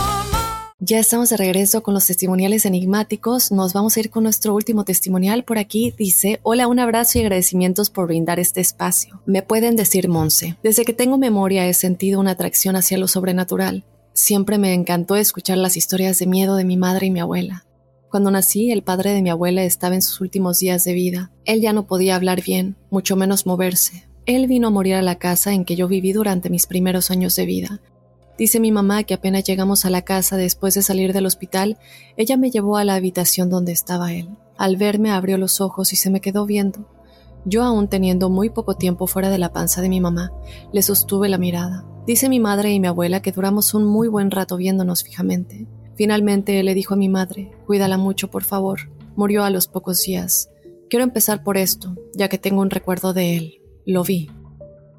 Ya 0.91 0.99
estamos 0.99 1.29
de 1.29 1.37
regreso 1.37 1.83
con 1.83 1.93
los 1.93 2.05
testimoniales 2.07 2.65
enigmáticos. 2.65 3.53
Nos 3.53 3.71
vamos 3.71 3.95
a 3.95 4.01
ir 4.01 4.09
con 4.09 4.23
nuestro 4.23 4.53
último 4.53 4.83
testimonial 4.83 5.45
por 5.45 5.57
aquí. 5.57 5.93
Dice, 5.97 6.41
hola, 6.43 6.67
un 6.67 6.79
abrazo 6.79 7.17
y 7.17 7.21
agradecimientos 7.21 7.89
por 7.89 8.07
brindar 8.07 8.41
este 8.41 8.59
espacio. 8.59 9.21
Me 9.25 9.41
pueden 9.41 9.77
decir 9.77 10.09
Monse. 10.09 10.57
Desde 10.63 10.83
que 10.83 10.91
tengo 10.91 11.17
memoria 11.17 11.65
he 11.65 11.73
sentido 11.73 12.19
una 12.19 12.31
atracción 12.31 12.75
hacia 12.75 12.97
lo 12.97 13.07
sobrenatural. 13.07 13.85
Siempre 14.11 14.57
me 14.57 14.73
encantó 14.73 15.15
escuchar 15.15 15.57
las 15.57 15.77
historias 15.77 16.19
de 16.19 16.27
miedo 16.27 16.57
de 16.57 16.65
mi 16.65 16.75
madre 16.75 17.07
y 17.07 17.11
mi 17.11 17.21
abuela. 17.21 17.65
Cuando 18.09 18.29
nací, 18.29 18.69
el 18.69 18.83
padre 18.83 19.13
de 19.13 19.21
mi 19.21 19.29
abuela 19.29 19.63
estaba 19.63 19.95
en 19.95 20.01
sus 20.01 20.19
últimos 20.19 20.59
días 20.59 20.83
de 20.83 20.91
vida. 20.91 21.31
Él 21.45 21.61
ya 21.61 21.71
no 21.71 21.87
podía 21.87 22.17
hablar 22.17 22.43
bien, 22.43 22.75
mucho 22.89 23.15
menos 23.15 23.45
moverse. 23.45 24.09
Él 24.25 24.45
vino 24.47 24.67
a 24.67 24.71
morir 24.71 24.95
a 24.95 25.01
la 25.01 25.15
casa 25.15 25.53
en 25.53 25.63
que 25.63 25.77
yo 25.77 25.87
viví 25.87 26.11
durante 26.11 26.49
mis 26.49 26.67
primeros 26.67 27.11
años 27.11 27.33
de 27.37 27.45
vida 27.45 27.81
Dice 28.37 28.59
mi 28.59 28.71
mamá 28.71 29.03
que 29.03 29.13
apenas 29.13 29.43
llegamos 29.43 29.85
a 29.85 29.89
la 29.89 30.01
casa 30.01 30.37
después 30.37 30.73
de 30.73 30.81
salir 30.81 31.13
del 31.13 31.25
hospital, 31.25 31.77
ella 32.17 32.37
me 32.37 32.49
llevó 32.49 32.77
a 32.77 32.83
la 32.83 32.95
habitación 32.95 33.49
donde 33.49 33.71
estaba 33.71 34.13
él. 34.13 34.29
Al 34.57 34.77
verme 34.77 35.11
abrió 35.11 35.37
los 35.37 35.61
ojos 35.61 35.93
y 35.93 35.95
se 35.95 36.09
me 36.09 36.21
quedó 36.21 36.45
viendo. 36.45 36.87
Yo 37.45 37.63
aún 37.63 37.87
teniendo 37.87 38.29
muy 38.29 38.49
poco 38.49 38.75
tiempo 38.75 39.07
fuera 39.07 39.29
de 39.29 39.37
la 39.37 39.51
panza 39.51 39.81
de 39.81 39.89
mi 39.89 39.99
mamá, 39.99 40.31
le 40.71 40.81
sostuve 40.81 41.29
la 41.29 41.37
mirada. 41.37 41.85
Dice 42.07 42.29
mi 42.29 42.39
madre 42.39 42.71
y 42.71 42.79
mi 42.79 42.87
abuela 42.87 43.21
que 43.21 43.31
duramos 43.31 43.73
un 43.73 43.85
muy 43.85 44.07
buen 44.07 44.31
rato 44.31 44.57
viéndonos 44.57 45.03
fijamente. 45.03 45.67
Finalmente 45.95 46.61
le 46.63 46.73
dijo 46.73 46.93
a 46.93 46.97
mi 46.97 47.09
madre, 47.09 47.51
cuídala 47.65 47.97
mucho, 47.97 48.29
por 48.29 48.43
favor. 48.43 48.91
Murió 49.15 49.43
a 49.43 49.49
los 49.49 49.67
pocos 49.67 50.01
días. 50.01 50.49
Quiero 50.89 51.03
empezar 51.03 51.43
por 51.43 51.57
esto, 51.57 51.95
ya 52.15 52.27
que 52.27 52.37
tengo 52.37 52.61
un 52.61 52.69
recuerdo 52.69 53.13
de 53.13 53.35
él. 53.35 53.61
Lo 53.85 54.03
vi. 54.03 54.29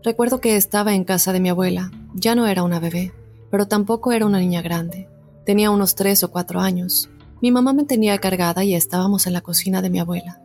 Recuerdo 0.04 0.40
que 0.40 0.56
estaba 0.56 0.94
en 0.94 1.04
casa 1.04 1.32
de 1.32 1.40
mi 1.40 1.48
abuela. 1.48 1.90
Ya 2.14 2.34
no 2.34 2.46
era 2.46 2.62
una 2.62 2.78
bebé 2.78 3.12
pero 3.52 3.68
tampoco 3.68 4.12
era 4.12 4.24
una 4.24 4.38
niña 4.38 4.62
grande. 4.62 5.10
Tenía 5.44 5.70
unos 5.70 5.94
tres 5.94 6.24
o 6.24 6.30
cuatro 6.30 6.60
años. 6.60 7.10
Mi 7.42 7.52
mamá 7.52 7.74
me 7.74 7.84
tenía 7.84 8.16
cargada 8.16 8.64
y 8.64 8.74
estábamos 8.74 9.26
en 9.26 9.34
la 9.34 9.42
cocina 9.42 9.82
de 9.82 9.90
mi 9.90 9.98
abuela. 9.98 10.40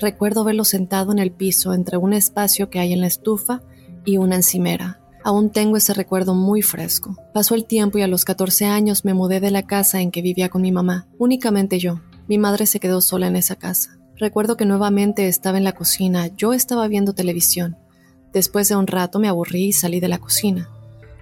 Recuerdo 0.00 0.44
verlo 0.44 0.64
sentado 0.64 1.10
en 1.10 1.18
el 1.18 1.32
piso 1.32 1.74
entre 1.74 1.96
un 1.96 2.12
espacio 2.12 2.70
que 2.70 2.78
hay 2.78 2.92
en 2.92 3.00
la 3.00 3.08
estufa 3.08 3.62
y 4.04 4.18
una 4.18 4.36
encimera. 4.36 5.00
Aún 5.24 5.50
tengo 5.50 5.76
ese 5.76 5.92
recuerdo 5.92 6.36
muy 6.36 6.62
fresco. 6.62 7.16
Pasó 7.34 7.56
el 7.56 7.64
tiempo 7.64 7.98
y 7.98 8.02
a 8.02 8.06
los 8.06 8.24
14 8.24 8.66
años 8.66 9.04
me 9.04 9.12
mudé 9.12 9.40
de 9.40 9.50
la 9.50 9.64
casa 9.64 10.00
en 10.00 10.12
que 10.12 10.22
vivía 10.22 10.48
con 10.48 10.62
mi 10.62 10.70
mamá, 10.70 11.08
únicamente 11.18 11.80
yo. 11.80 12.00
Mi 12.28 12.38
madre 12.38 12.66
se 12.66 12.78
quedó 12.78 13.00
sola 13.00 13.26
en 13.26 13.34
esa 13.34 13.56
casa. 13.56 13.98
Recuerdo 14.16 14.56
que 14.56 14.66
nuevamente 14.66 15.26
estaba 15.26 15.58
en 15.58 15.64
la 15.64 15.72
cocina, 15.72 16.28
yo 16.28 16.52
estaba 16.52 16.86
viendo 16.86 17.12
televisión. 17.12 17.76
Después 18.32 18.68
de 18.68 18.76
un 18.76 18.86
rato 18.86 19.18
me 19.18 19.26
aburrí 19.26 19.64
y 19.64 19.72
salí 19.72 19.98
de 19.98 20.08
la 20.08 20.18
cocina. 20.18 20.68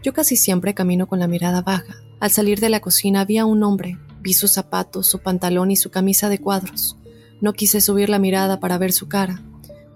Yo 0.03 0.15
casi 0.15 0.37
siempre 0.37 0.75
camino 0.75 1.07
con 1.07 1.19
la 1.19 1.27
mirada 1.27 1.61
baja. 1.61 1.97
Al 2.21 2.31
salir 2.31 2.59
de 2.61 2.71
la 2.71 2.81
cocina 2.81 3.21
había 3.21 3.45
un 3.45 3.63
hombre. 3.63 3.99
Vi 4.23 4.33
sus 4.33 4.53
zapatos, 4.53 5.07
su 5.07 5.19
pantalón 5.19 5.71
y 5.71 5.77
su 5.77 5.91
camisa 5.91 6.29
de 6.29 6.39
cuadros. 6.39 6.97
No 7.41 7.53
quise 7.53 7.81
subir 7.81 8.09
la 8.09 8.19
mirada 8.19 8.61
para 8.61 8.79
ver 8.79 8.93
su 8.93 9.09
cara. 9.09 9.43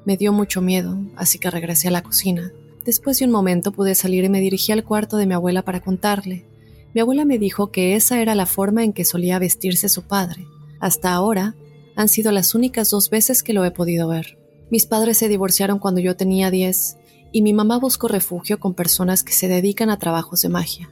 Me 0.04 0.16
dio 0.16 0.32
mucho 0.32 0.60
miedo, 0.60 0.98
así 1.16 1.38
que 1.38 1.50
regresé 1.50 1.88
a 1.88 1.90
la 1.90 2.02
cocina. 2.02 2.52
Después 2.84 3.18
de 3.18 3.24
un 3.24 3.30
momento 3.30 3.72
pude 3.72 3.94
salir 3.94 4.24
y 4.24 4.28
me 4.28 4.40
dirigí 4.40 4.72
al 4.72 4.84
cuarto 4.84 5.16
de 5.16 5.26
mi 5.26 5.32
abuela 5.32 5.62
para 5.62 5.80
contarle. 5.80 6.46
Mi 6.94 7.00
abuela 7.00 7.24
me 7.24 7.38
dijo 7.38 7.70
que 7.70 7.96
esa 7.96 8.20
era 8.20 8.34
la 8.34 8.46
forma 8.46 8.84
en 8.84 8.92
que 8.92 9.06
solía 9.06 9.38
vestirse 9.38 9.88
su 9.88 10.02
padre. 10.02 10.46
Hasta 10.80 11.12
ahora, 11.12 11.56
han 11.96 12.08
sido 12.08 12.30
las 12.30 12.54
únicas 12.54 12.90
dos 12.90 13.08
veces 13.08 13.42
que 13.42 13.54
lo 13.54 13.64
he 13.64 13.70
podido 13.70 14.08
ver. 14.08 14.38
Mis 14.70 14.84
padres 14.84 15.16
se 15.16 15.28
divorciaron 15.28 15.78
cuando 15.78 16.00
yo 16.00 16.14
tenía 16.16 16.50
10 16.50 16.98
y 17.34 17.42
mi 17.42 17.52
mamá 17.52 17.80
buscó 17.80 18.06
refugio 18.06 18.60
con 18.60 18.74
personas 18.74 19.24
que 19.24 19.32
se 19.32 19.48
dedican 19.48 19.90
a 19.90 19.98
trabajos 19.98 20.42
de 20.42 20.48
magia. 20.48 20.88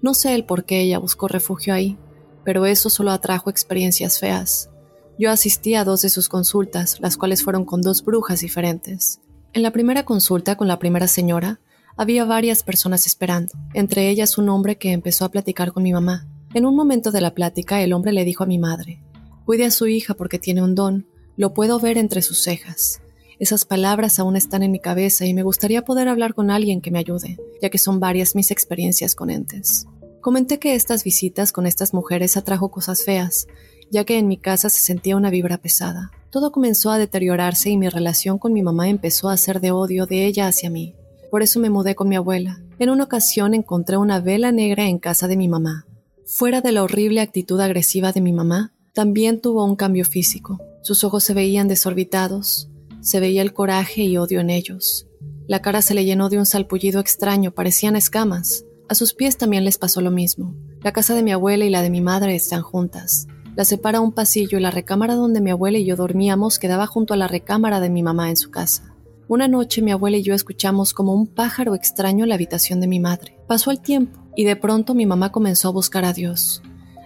No 0.00 0.14
sé 0.14 0.34
el 0.34 0.46
por 0.46 0.64
qué 0.64 0.80
ella 0.80 0.98
buscó 0.98 1.28
refugio 1.28 1.74
ahí, 1.74 1.98
pero 2.44 2.64
eso 2.64 2.88
solo 2.88 3.10
atrajo 3.10 3.50
experiencias 3.50 4.18
feas. 4.18 4.70
Yo 5.18 5.30
asistí 5.30 5.74
a 5.74 5.84
dos 5.84 6.00
de 6.00 6.08
sus 6.08 6.30
consultas, 6.30 6.98
las 7.00 7.18
cuales 7.18 7.44
fueron 7.44 7.66
con 7.66 7.82
dos 7.82 8.02
brujas 8.06 8.40
diferentes. 8.40 9.20
En 9.52 9.62
la 9.62 9.70
primera 9.70 10.06
consulta 10.06 10.56
con 10.56 10.66
la 10.66 10.78
primera 10.78 11.08
señora, 11.08 11.60
había 11.98 12.24
varias 12.24 12.62
personas 12.62 13.06
esperando, 13.06 13.52
entre 13.74 14.08
ellas 14.08 14.38
un 14.38 14.48
hombre 14.48 14.78
que 14.78 14.92
empezó 14.92 15.26
a 15.26 15.30
platicar 15.30 15.72
con 15.72 15.82
mi 15.82 15.92
mamá. 15.92 16.26
En 16.54 16.64
un 16.64 16.74
momento 16.74 17.10
de 17.10 17.20
la 17.20 17.34
plática, 17.34 17.82
el 17.82 17.92
hombre 17.92 18.12
le 18.12 18.24
dijo 18.24 18.44
a 18.44 18.46
mi 18.46 18.56
madre, 18.56 19.02
Cuide 19.44 19.66
a 19.66 19.70
su 19.70 19.86
hija 19.88 20.14
porque 20.14 20.38
tiene 20.38 20.62
un 20.62 20.74
don, 20.74 21.06
lo 21.36 21.52
puedo 21.52 21.78
ver 21.78 21.98
entre 21.98 22.22
sus 22.22 22.42
cejas. 22.42 23.02
Esas 23.38 23.64
palabras 23.64 24.18
aún 24.18 24.36
están 24.36 24.62
en 24.62 24.70
mi 24.70 24.78
cabeza 24.78 25.26
y 25.26 25.34
me 25.34 25.42
gustaría 25.42 25.84
poder 25.84 26.08
hablar 26.08 26.34
con 26.34 26.50
alguien 26.50 26.80
que 26.80 26.90
me 26.90 26.98
ayude, 26.98 27.38
ya 27.60 27.70
que 27.70 27.78
son 27.78 28.00
varias 28.00 28.34
mis 28.34 28.50
experiencias 28.50 29.14
con 29.14 29.30
entes. 29.30 29.86
Comenté 30.20 30.58
que 30.58 30.74
estas 30.74 31.02
visitas 31.02 31.52
con 31.52 31.66
estas 31.66 31.94
mujeres 31.94 32.36
atrajo 32.36 32.70
cosas 32.70 33.04
feas, 33.04 33.46
ya 33.90 34.04
que 34.04 34.18
en 34.18 34.28
mi 34.28 34.36
casa 34.36 34.70
se 34.70 34.80
sentía 34.80 35.16
una 35.16 35.30
vibra 35.30 35.58
pesada. 35.58 36.10
Todo 36.30 36.52
comenzó 36.52 36.90
a 36.90 36.98
deteriorarse 36.98 37.70
y 37.70 37.76
mi 37.76 37.88
relación 37.88 38.38
con 38.38 38.52
mi 38.52 38.62
mamá 38.62 38.88
empezó 38.88 39.28
a 39.28 39.36
ser 39.36 39.60
de 39.60 39.72
odio 39.72 40.06
de 40.06 40.26
ella 40.26 40.46
hacia 40.46 40.70
mí. 40.70 40.94
Por 41.30 41.42
eso 41.42 41.60
me 41.60 41.70
mudé 41.70 41.94
con 41.94 42.08
mi 42.08 42.16
abuela. 42.16 42.62
En 42.78 42.90
una 42.90 43.04
ocasión 43.04 43.52
encontré 43.54 43.96
una 43.96 44.20
vela 44.20 44.52
negra 44.52 44.84
en 44.86 44.98
casa 44.98 45.28
de 45.28 45.36
mi 45.36 45.48
mamá. 45.48 45.86
Fuera 46.24 46.60
de 46.60 46.72
la 46.72 46.82
horrible 46.82 47.20
actitud 47.20 47.60
agresiva 47.60 48.12
de 48.12 48.20
mi 48.20 48.32
mamá, 48.32 48.72
también 48.94 49.40
tuvo 49.40 49.64
un 49.64 49.76
cambio 49.76 50.04
físico. 50.04 50.60
Sus 50.82 51.04
ojos 51.04 51.24
se 51.24 51.34
veían 51.34 51.68
desorbitados, 51.68 52.70
se 53.02 53.18
veía 53.20 53.42
el 53.42 53.52
coraje 53.52 54.02
y 54.04 54.16
odio 54.16 54.40
en 54.40 54.48
ellos. 54.48 55.06
La 55.48 55.60
cara 55.60 55.82
se 55.82 55.92
le 55.92 56.04
llenó 56.04 56.28
de 56.28 56.38
un 56.38 56.46
salpullido 56.46 57.00
extraño, 57.00 57.50
parecían 57.50 57.96
escamas. 57.96 58.64
A 58.88 58.94
sus 58.94 59.12
pies 59.12 59.36
también 59.36 59.64
les 59.64 59.76
pasó 59.76 60.00
lo 60.00 60.10
mismo. 60.10 60.54
La 60.82 60.92
casa 60.92 61.14
de 61.14 61.22
mi 61.22 61.32
abuela 61.32 61.64
y 61.64 61.70
la 61.70 61.82
de 61.82 61.90
mi 61.90 62.00
madre 62.00 62.34
están 62.36 62.62
juntas. 62.62 63.26
La 63.56 63.64
separa 63.64 64.00
un 64.00 64.12
pasillo 64.12 64.56
y 64.56 64.60
la 64.62 64.70
recámara 64.70 65.14
donde 65.14 65.40
mi 65.40 65.50
abuela 65.50 65.78
y 65.78 65.84
yo 65.84 65.96
dormíamos 65.96 66.58
quedaba 66.58 66.86
junto 66.86 67.12
a 67.12 67.16
la 67.16 67.28
recámara 67.28 67.80
de 67.80 67.90
mi 67.90 68.02
mamá 68.02 68.30
en 68.30 68.36
su 68.36 68.50
casa. 68.50 68.94
Una 69.28 69.48
noche 69.48 69.82
mi 69.82 69.90
abuela 69.90 70.16
y 70.16 70.22
yo 70.22 70.32
escuchamos 70.32 70.94
como 70.94 71.12
un 71.12 71.26
pájaro 71.26 71.74
extraño 71.74 72.24
en 72.24 72.28
la 72.28 72.36
habitación 72.36 72.80
de 72.80 72.86
mi 72.86 73.00
madre. 73.00 73.36
Pasó 73.48 73.72
el 73.72 73.80
tiempo 73.80 74.20
y 74.36 74.44
de 74.44 74.56
pronto 74.56 74.94
mi 74.94 75.06
mamá 75.06 75.32
comenzó 75.32 75.68
a 75.68 75.72
buscar 75.72 76.04
a 76.04 76.12
Dios. 76.12 76.62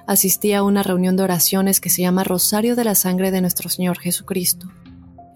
Asistía 0.06 0.58
a 0.58 0.62
una 0.62 0.82
reunión 0.82 1.16
de 1.16 1.22
oraciones 1.22 1.80
que 1.80 1.90
se 1.90 2.02
llama 2.02 2.22
Rosario 2.22 2.76
de 2.76 2.84
la 2.84 2.94
Sangre 2.94 3.30
de 3.30 3.40
nuestro 3.40 3.70
Señor 3.70 3.98
Jesucristo 3.98 4.68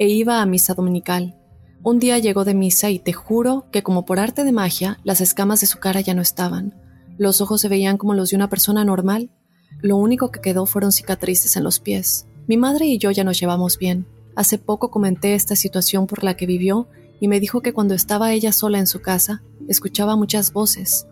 e 0.00 0.08
iba 0.08 0.40
a 0.40 0.46
misa 0.46 0.72
dominical. 0.72 1.36
Un 1.82 1.98
día 1.98 2.18
llegó 2.18 2.46
de 2.46 2.54
misa 2.54 2.88
y 2.88 2.98
te 2.98 3.12
juro 3.12 3.66
que 3.70 3.82
como 3.82 4.06
por 4.06 4.18
arte 4.18 4.44
de 4.44 4.50
magia, 4.50 4.98
las 5.04 5.20
escamas 5.20 5.60
de 5.60 5.66
su 5.66 5.78
cara 5.78 6.00
ya 6.00 6.14
no 6.14 6.22
estaban. 6.22 6.74
Los 7.18 7.42
ojos 7.42 7.60
se 7.60 7.68
veían 7.68 7.98
como 7.98 8.14
los 8.14 8.30
de 8.30 8.36
una 8.36 8.48
persona 8.48 8.82
normal. 8.82 9.30
Lo 9.82 9.98
único 9.98 10.30
que 10.30 10.40
quedó 10.40 10.64
fueron 10.64 10.90
cicatrices 10.90 11.54
en 11.56 11.64
los 11.64 11.80
pies. 11.80 12.26
Mi 12.46 12.56
madre 12.56 12.86
y 12.86 12.96
yo 12.96 13.10
ya 13.10 13.24
nos 13.24 13.38
llevamos 13.38 13.76
bien. 13.76 14.06
Hace 14.36 14.56
poco 14.56 14.90
comenté 14.90 15.34
esta 15.34 15.54
situación 15.54 16.06
por 16.06 16.24
la 16.24 16.34
que 16.34 16.46
vivió 16.46 16.88
y 17.20 17.28
me 17.28 17.38
dijo 17.38 17.60
que 17.60 17.74
cuando 17.74 17.92
estaba 17.92 18.32
ella 18.32 18.52
sola 18.52 18.78
en 18.78 18.86
su 18.86 19.02
casa, 19.02 19.42
escuchaba 19.68 20.16
muchas 20.16 20.54
voces, 20.54 21.06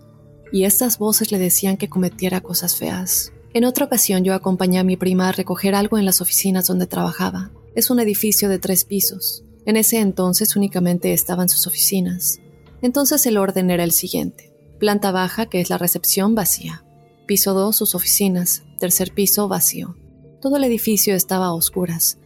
y 0.50 0.64
estas 0.64 0.98
voces 0.98 1.30
le 1.30 1.38
decían 1.38 1.76
que 1.76 1.90
cometiera 1.90 2.40
cosas 2.40 2.76
feas. 2.76 3.34
En 3.52 3.66
otra 3.66 3.84
ocasión 3.84 4.24
yo 4.24 4.32
acompañé 4.32 4.78
a 4.78 4.84
mi 4.84 4.96
prima 4.96 5.28
a 5.28 5.32
recoger 5.32 5.74
algo 5.74 5.98
en 5.98 6.06
las 6.06 6.22
oficinas 6.22 6.66
donde 6.66 6.86
trabajaba. 6.86 7.50
Es 7.74 7.90
un 7.90 8.00
edificio 8.00 8.48
de 8.48 8.58
tres 8.58 8.84
pisos. 8.84 9.44
En 9.66 9.76
ese 9.76 9.98
entonces 9.98 10.56
únicamente 10.56 11.12
estaban 11.12 11.48
sus 11.48 11.66
oficinas. 11.66 12.40
Entonces 12.80 13.26
el 13.26 13.36
orden 13.36 13.70
era 13.70 13.84
el 13.84 13.92
siguiente. 13.92 14.52
Planta 14.78 15.10
baja, 15.12 15.46
que 15.46 15.60
es 15.60 15.70
la 15.70 15.78
recepción, 15.78 16.34
vacía. 16.34 16.84
Piso 17.26 17.52
2, 17.52 17.76
sus 17.76 17.94
oficinas. 17.94 18.62
Tercer 18.78 19.12
piso, 19.12 19.48
vacío. 19.48 19.96
Todo 20.40 20.56
el 20.56 20.64
edificio 20.64 21.14
estaba 21.14 21.46
a 21.46 21.52
oscuras, 21.52 22.18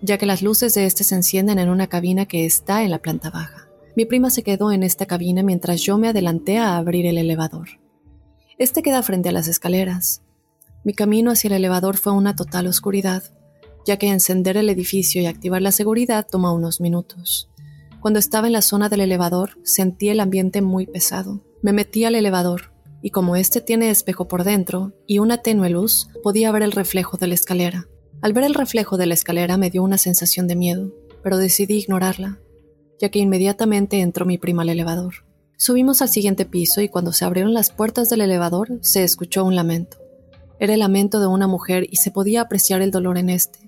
ya 0.00 0.18
que 0.18 0.26
las 0.26 0.40
luces 0.40 0.74
de 0.74 0.86
este 0.86 1.04
se 1.04 1.16
encienden 1.16 1.58
en 1.58 1.68
una 1.68 1.88
cabina 1.88 2.26
que 2.26 2.46
está 2.46 2.82
en 2.82 2.90
la 2.90 2.98
planta 2.98 3.30
baja. 3.30 3.68
Mi 3.96 4.04
prima 4.04 4.30
se 4.30 4.42
quedó 4.42 4.72
en 4.72 4.82
esta 4.82 5.06
cabina 5.06 5.42
mientras 5.42 5.82
yo 5.82 5.98
me 5.98 6.08
adelanté 6.08 6.58
a 6.58 6.76
abrir 6.76 7.06
el 7.06 7.18
elevador. 7.18 7.68
Este 8.58 8.82
queda 8.82 9.02
frente 9.02 9.28
a 9.28 9.32
las 9.32 9.48
escaleras. 9.48 10.22
Mi 10.84 10.94
camino 10.94 11.32
hacia 11.32 11.48
el 11.48 11.54
elevador 11.54 11.96
fue 11.96 12.12
una 12.12 12.36
total 12.36 12.68
oscuridad 12.68 13.24
ya 13.86 13.96
que 13.96 14.08
encender 14.08 14.56
el 14.56 14.68
edificio 14.68 15.22
y 15.22 15.26
activar 15.26 15.62
la 15.62 15.72
seguridad 15.72 16.26
toma 16.30 16.52
unos 16.52 16.80
minutos. 16.80 17.48
Cuando 18.00 18.18
estaba 18.18 18.48
en 18.48 18.52
la 18.52 18.62
zona 18.62 18.88
del 18.88 19.00
elevador, 19.00 19.58
sentí 19.62 20.10
el 20.10 20.20
ambiente 20.20 20.60
muy 20.60 20.86
pesado. 20.86 21.42
Me 21.62 21.72
metí 21.72 22.04
al 22.04 22.14
elevador, 22.14 22.72
y 23.00 23.10
como 23.10 23.36
este 23.36 23.60
tiene 23.60 23.90
espejo 23.90 24.28
por 24.28 24.44
dentro 24.44 24.92
y 25.06 25.20
una 25.20 25.38
tenue 25.38 25.70
luz, 25.70 26.08
podía 26.22 26.52
ver 26.52 26.62
el 26.62 26.72
reflejo 26.72 27.16
de 27.16 27.28
la 27.28 27.34
escalera. 27.34 27.86
Al 28.20 28.32
ver 28.32 28.44
el 28.44 28.54
reflejo 28.54 28.96
de 28.96 29.06
la 29.06 29.14
escalera 29.14 29.56
me 29.56 29.70
dio 29.70 29.82
una 29.82 29.98
sensación 29.98 30.48
de 30.48 30.56
miedo, 30.56 30.92
pero 31.22 31.38
decidí 31.38 31.76
ignorarla, 31.76 32.40
ya 33.00 33.08
que 33.08 33.18
inmediatamente 33.18 34.00
entró 34.00 34.26
mi 34.26 34.38
prima 34.38 34.62
al 34.62 34.70
elevador. 34.70 35.26
Subimos 35.56 36.02
al 36.02 36.08
siguiente 36.08 36.44
piso 36.44 36.82
y 36.82 36.88
cuando 36.88 37.12
se 37.12 37.24
abrieron 37.24 37.54
las 37.54 37.70
puertas 37.70 38.10
del 38.10 38.20
elevador 38.20 38.78
se 38.82 39.04
escuchó 39.04 39.44
un 39.44 39.54
lamento. 39.54 39.98
Era 40.58 40.74
el 40.74 40.80
lamento 40.80 41.20
de 41.20 41.26
una 41.26 41.46
mujer 41.46 41.86
y 41.90 41.96
se 41.96 42.10
podía 42.10 42.42
apreciar 42.42 42.82
el 42.82 42.90
dolor 42.90 43.18
en 43.18 43.30
este. 43.30 43.65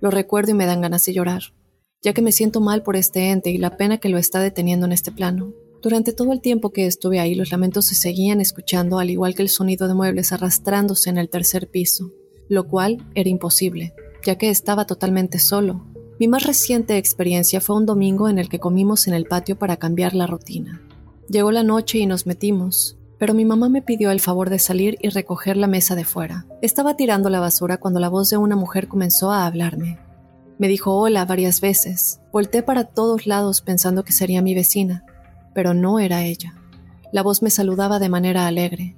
Lo 0.00 0.10
recuerdo 0.10 0.52
y 0.52 0.54
me 0.54 0.66
dan 0.66 0.80
ganas 0.80 1.04
de 1.04 1.12
llorar, 1.12 1.42
ya 2.02 2.12
que 2.12 2.22
me 2.22 2.32
siento 2.32 2.60
mal 2.60 2.82
por 2.82 2.96
este 2.96 3.30
ente 3.30 3.50
y 3.50 3.58
la 3.58 3.76
pena 3.76 3.98
que 3.98 4.08
lo 4.08 4.18
está 4.18 4.40
deteniendo 4.40 4.86
en 4.86 4.92
este 4.92 5.12
plano. 5.12 5.52
Durante 5.82 6.12
todo 6.12 6.32
el 6.32 6.40
tiempo 6.40 6.70
que 6.70 6.86
estuve 6.86 7.20
ahí, 7.20 7.34
los 7.34 7.50
lamentos 7.50 7.86
se 7.86 7.94
seguían 7.94 8.40
escuchando, 8.40 8.98
al 8.98 9.10
igual 9.10 9.34
que 9.34 9.42
el 9.42 9.48
sonido 9.48 9.88
de 9.88 9.94
muebles 9.94 10.32
arrastrándose 10.32 11.10
en 11.10 11.18
el 11.18 11.30
tercer 11.30 11.70
piso, 11.70 12.12
lo 12.48 12.66
cual 12.66 13.06
era 13.14 13.30
imposible, 13.30 13.94
ya 14.24 14.36
que 14.36 14.50
estaba 14.50 14.86
totalmente 14.86 15.38
solo. 15.38 15.86
Mi 16.18 16.28
más 16.28 16.44
reciente 16.44 16.98
experiencia 16.98 17.62
fue 17.62 17.76
un 17.76 17.86
domingo 17.86 18.28
en 18.28 18.38
el 18.38 18.50
que 18.50 18.58
comimos 18.58 19.06
en 19.06 19.14
el 19.14 19.24
patio 19.24 19.58
para 19.58 19.78
cambiar 19.78 20.14
la 20.14 20.26
rutina. 20.26 20.82
Llegó 21.28 21.50
la 21.50 21.62
noche 21.62 21.98
y 21.98 22.06
nos 22.06 22.26
metimos, 22.26 22.98
pero 23.20 23.34
mi 23.34 23.44
mamá 23.44 23.68
me 23.68 23.82
pidió 23.82 24.10
el 24.10 24.18
favor 24.18 24.48
de 24.48 24.58
salir 24.58 24.96
y 25.02 25.10
recoger 25.10 25.58
la 25.58 25.66
mesa 25.66 25.94
de 25.94 26.04
fuera. 26.04 26.46
Estaba 26.62 26.96
tirando 26.96 27.28
la 27.28 27.38
basura 27.38 27.76
cuando 27.76 28.00
la 28.00 28.08
voz 28.08 28.30
de 28.30 28.38
una 28.38 28.56
mujer 28.56 28.88
comenzó 28.88 29.30
a 29.30 29.44
hablarme. 29.46 29.98
Me 30.58 30.68
dijo 30.68 30.96
hola 30.96 31.26
varias 31.26 31.60
veces. 31.60 32.22
Volté 32.32 32.62
para 32.62 32.84
todos 32.84 33.26
lados 33.26 33.60
pensando 33.60 34.04
que 34.04 34.12
sería 34.12 34.40
mi 34.40 34.54
vecina, 34.54 35.04
pero 35.54 35.74
no 35.74 35.98
era 35.98 36.24
ella. 36.24 36.54
La 37.12 37.22
voz 37.22 37.42
me 37.42 37.50
saludaba 37.50 37.98
de 37.98 38.08
manera 38.08 38.46
alegre. 38.46 38.96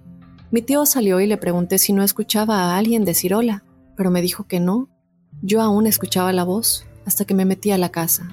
Mi 0.53 0.63
tío 0.63 0.87
salió 0.87 1.19
y 1.19 1.27
le 1.27 1.37
pregunté 1.37 1.79
si 1.79 1.93
no 1.93 2.05
escuchaba 2.05 2.59
a 2.59 2.79
alguien 2.79 3.05
decir 3.05 3.35
hola, 3.35 3.65
pero 3.97 4.13
me 4.13 4.23
dijo 4.23 4.45
que 4.45 4.61
no. 4.61 4.89
Yo 5.43 5.61
aún 5.61 5.89
escuchaba 5.89 6.33
la 6.33 6.45
voz 6.45 6.87
hasta 7.07 7.25
que 7.25 7.35
me 7.35 7.45
metí 7.45 7.73
a 7.73 7.79
la 7.79 7.91
casa. 7.91 8.29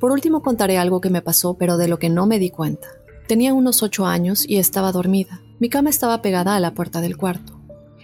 Por 0.00 0.10
último 0.10 0.42
contaré 0.42 0.78
algo 0.78 1.00
que 1.00 1.10
me 1.10 1.22
pasó, 1.22 1.54
pero 1.54 1.76
de 1.76 1.86
lo 1.86 2.00
que 2.00 2.08
no 2.08 2.26
me 2.26 2.40
di 2.40 2.50
cuenta. 2.50 2.88
Tenía 3.28 3.52
unos 3.52 3.82
ocho 3.82 4.06
años 4.06 4.48
y 4.48 4.56
estaba 4.56 4.90
dormida. 4.90 5.42
Mi 5.58 5.68
cama 5.68 5.90
estaba 5.90 6.22
pegada 6.22 6.56
a 6.56 6.60
la 6.60 6.72
puerta 6.72 7.02
del 7.02 7.18
cuarto. 7.18 7.60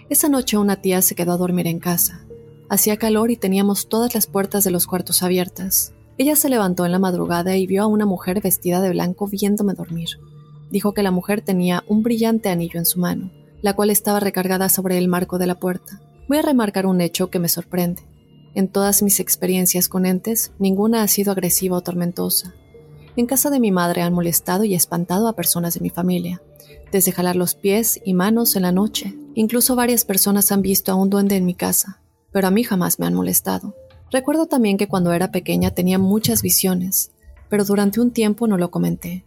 Esa 0.07 0.29
noche 0.29 0.55
una 0.55 0.83
tía 0.83 1.01
se 1.01 1.15
quedó 1.15 1.31
a 1.31 1.37
dormir 1.37 1.65
en 1.65 1.79
casa. 1.79 2.23
Hacía 2.69 2.97
calor 2.97 3.31
y 3.31 3.35
teníamos 3.35 3.89
todas 3.89 4.13
las 4.13 4.27
puertas 4.27 4.63
de 4.63 4.69
los 4.69 4.85
cuartos 4.85 5.23
abiertas. 5.23 5.95
Ella 6.19 6.35
se 6.35 6.47
levantó 6.47 6.85
en 6.85 6.91
la 6.91 6.99
madrugada 6.99 7.57
y 7.57 7.65
vio 7.65 7.81
a 7.81 7.87
una 7.87 8.05
mujer 8.05 8.39
vestida 8.39 8.81
de 8.81 8.91
blanco 8.91 9.25
viéndome 9.25 9.73
dormir. 9.73 10.09
Dijo 10.69 10.93
que 10.93 11.01
la 11.01 11.09
mujer 11.09 11.41
tenía 11.41 11.83
un 11.87 12.03
brillante 12.03 12.49
anillo 12.49 12.77
en 12.77 12.85
su 12.85 12.99
mano, 12.99 13.31
la 13.63 13.73
cual 13.73 13.89
estaba 13.89 14.19
recargada 14.19 14.69
sobre 14.69 14.99
el 14.99 15.07
marco 15.07 15.39
de 15.39 15.47
la 15.47 15.59
puerta. 15.59 16.03
Voy 16.29 16.37
a 16.37 16.43
remarcar 16.43 16.85
un 16.85 17.01
hecho 17.01 17.31
que 17.31 17.39
me 17.39 17.49
sorprende. 17.49 18.03
En 18.53 18.67
todas 18.67 19.01
mis 19.01 19.19
experiencias 19.19 19.89
con 19.89 20.05
entes, 20.05 20.51
ninguna 20.59 21.01
ha 21.01 21.07
sido 21.07 21.31
agresiva 21.31 21.77
o 21.77 21.81
tormentosa. 21.81 22.53
En 23.17 23.27
casa 23.27 23.49
de 23.49 23.61
mi 23.61 23.71
madre 23.71 24.01
han 24.01 24.13
molestado 24.13 24.65
y 24.65 24.75
espantado 24.75 25.27
a 25.27 25.35
personas 25.35 25.73
de 25.73 25.79
mi 25.79 25.89
familia, 25.89 26.41
desde 26.91 27.13
jalar 27.13 27.37
los 27.37 27.55
pies 27.55 28.01
y 28.03 28.13
manos 28.13 28.55
en 28.55 28.63
la 28.63 28.73
noche. 28.73 29.15
Incluso 29.35 29.75
varias 29.75 30.03
personas 30.03 30.51
han 30.51 30.61
visto 30.61 30.91
a 30.91 30.95
un 30.95 31.09
duende 31.09 31.37
en 31.37 31.45
mi 31.45 31.53
casa, 31.53 32.01
pero 32.31 32.47
a 32.47 32.51
mí 32.51 32.63
jamás 32.63 32.99
me 32.99 33.05
han 33.05 33.13
molestado. 33.13 33.73
Recuerdo 34.11 34.47
también 34.47 34.77
que 34.77 34.87
cuando 34.87 35.13
era 35.13 35.31
pequeña 35.31 35.71
tenía 35.71 35.97
muchas 35.97 36.41
visiones, 36.41 37.11
pero 37.49 37.63
durante 37.63 38.01
un 38.01 38.11
tiempo 38.11 38.47
no 38.47 38.57
lo 38.57 38.69
comenté. 38.69 39.25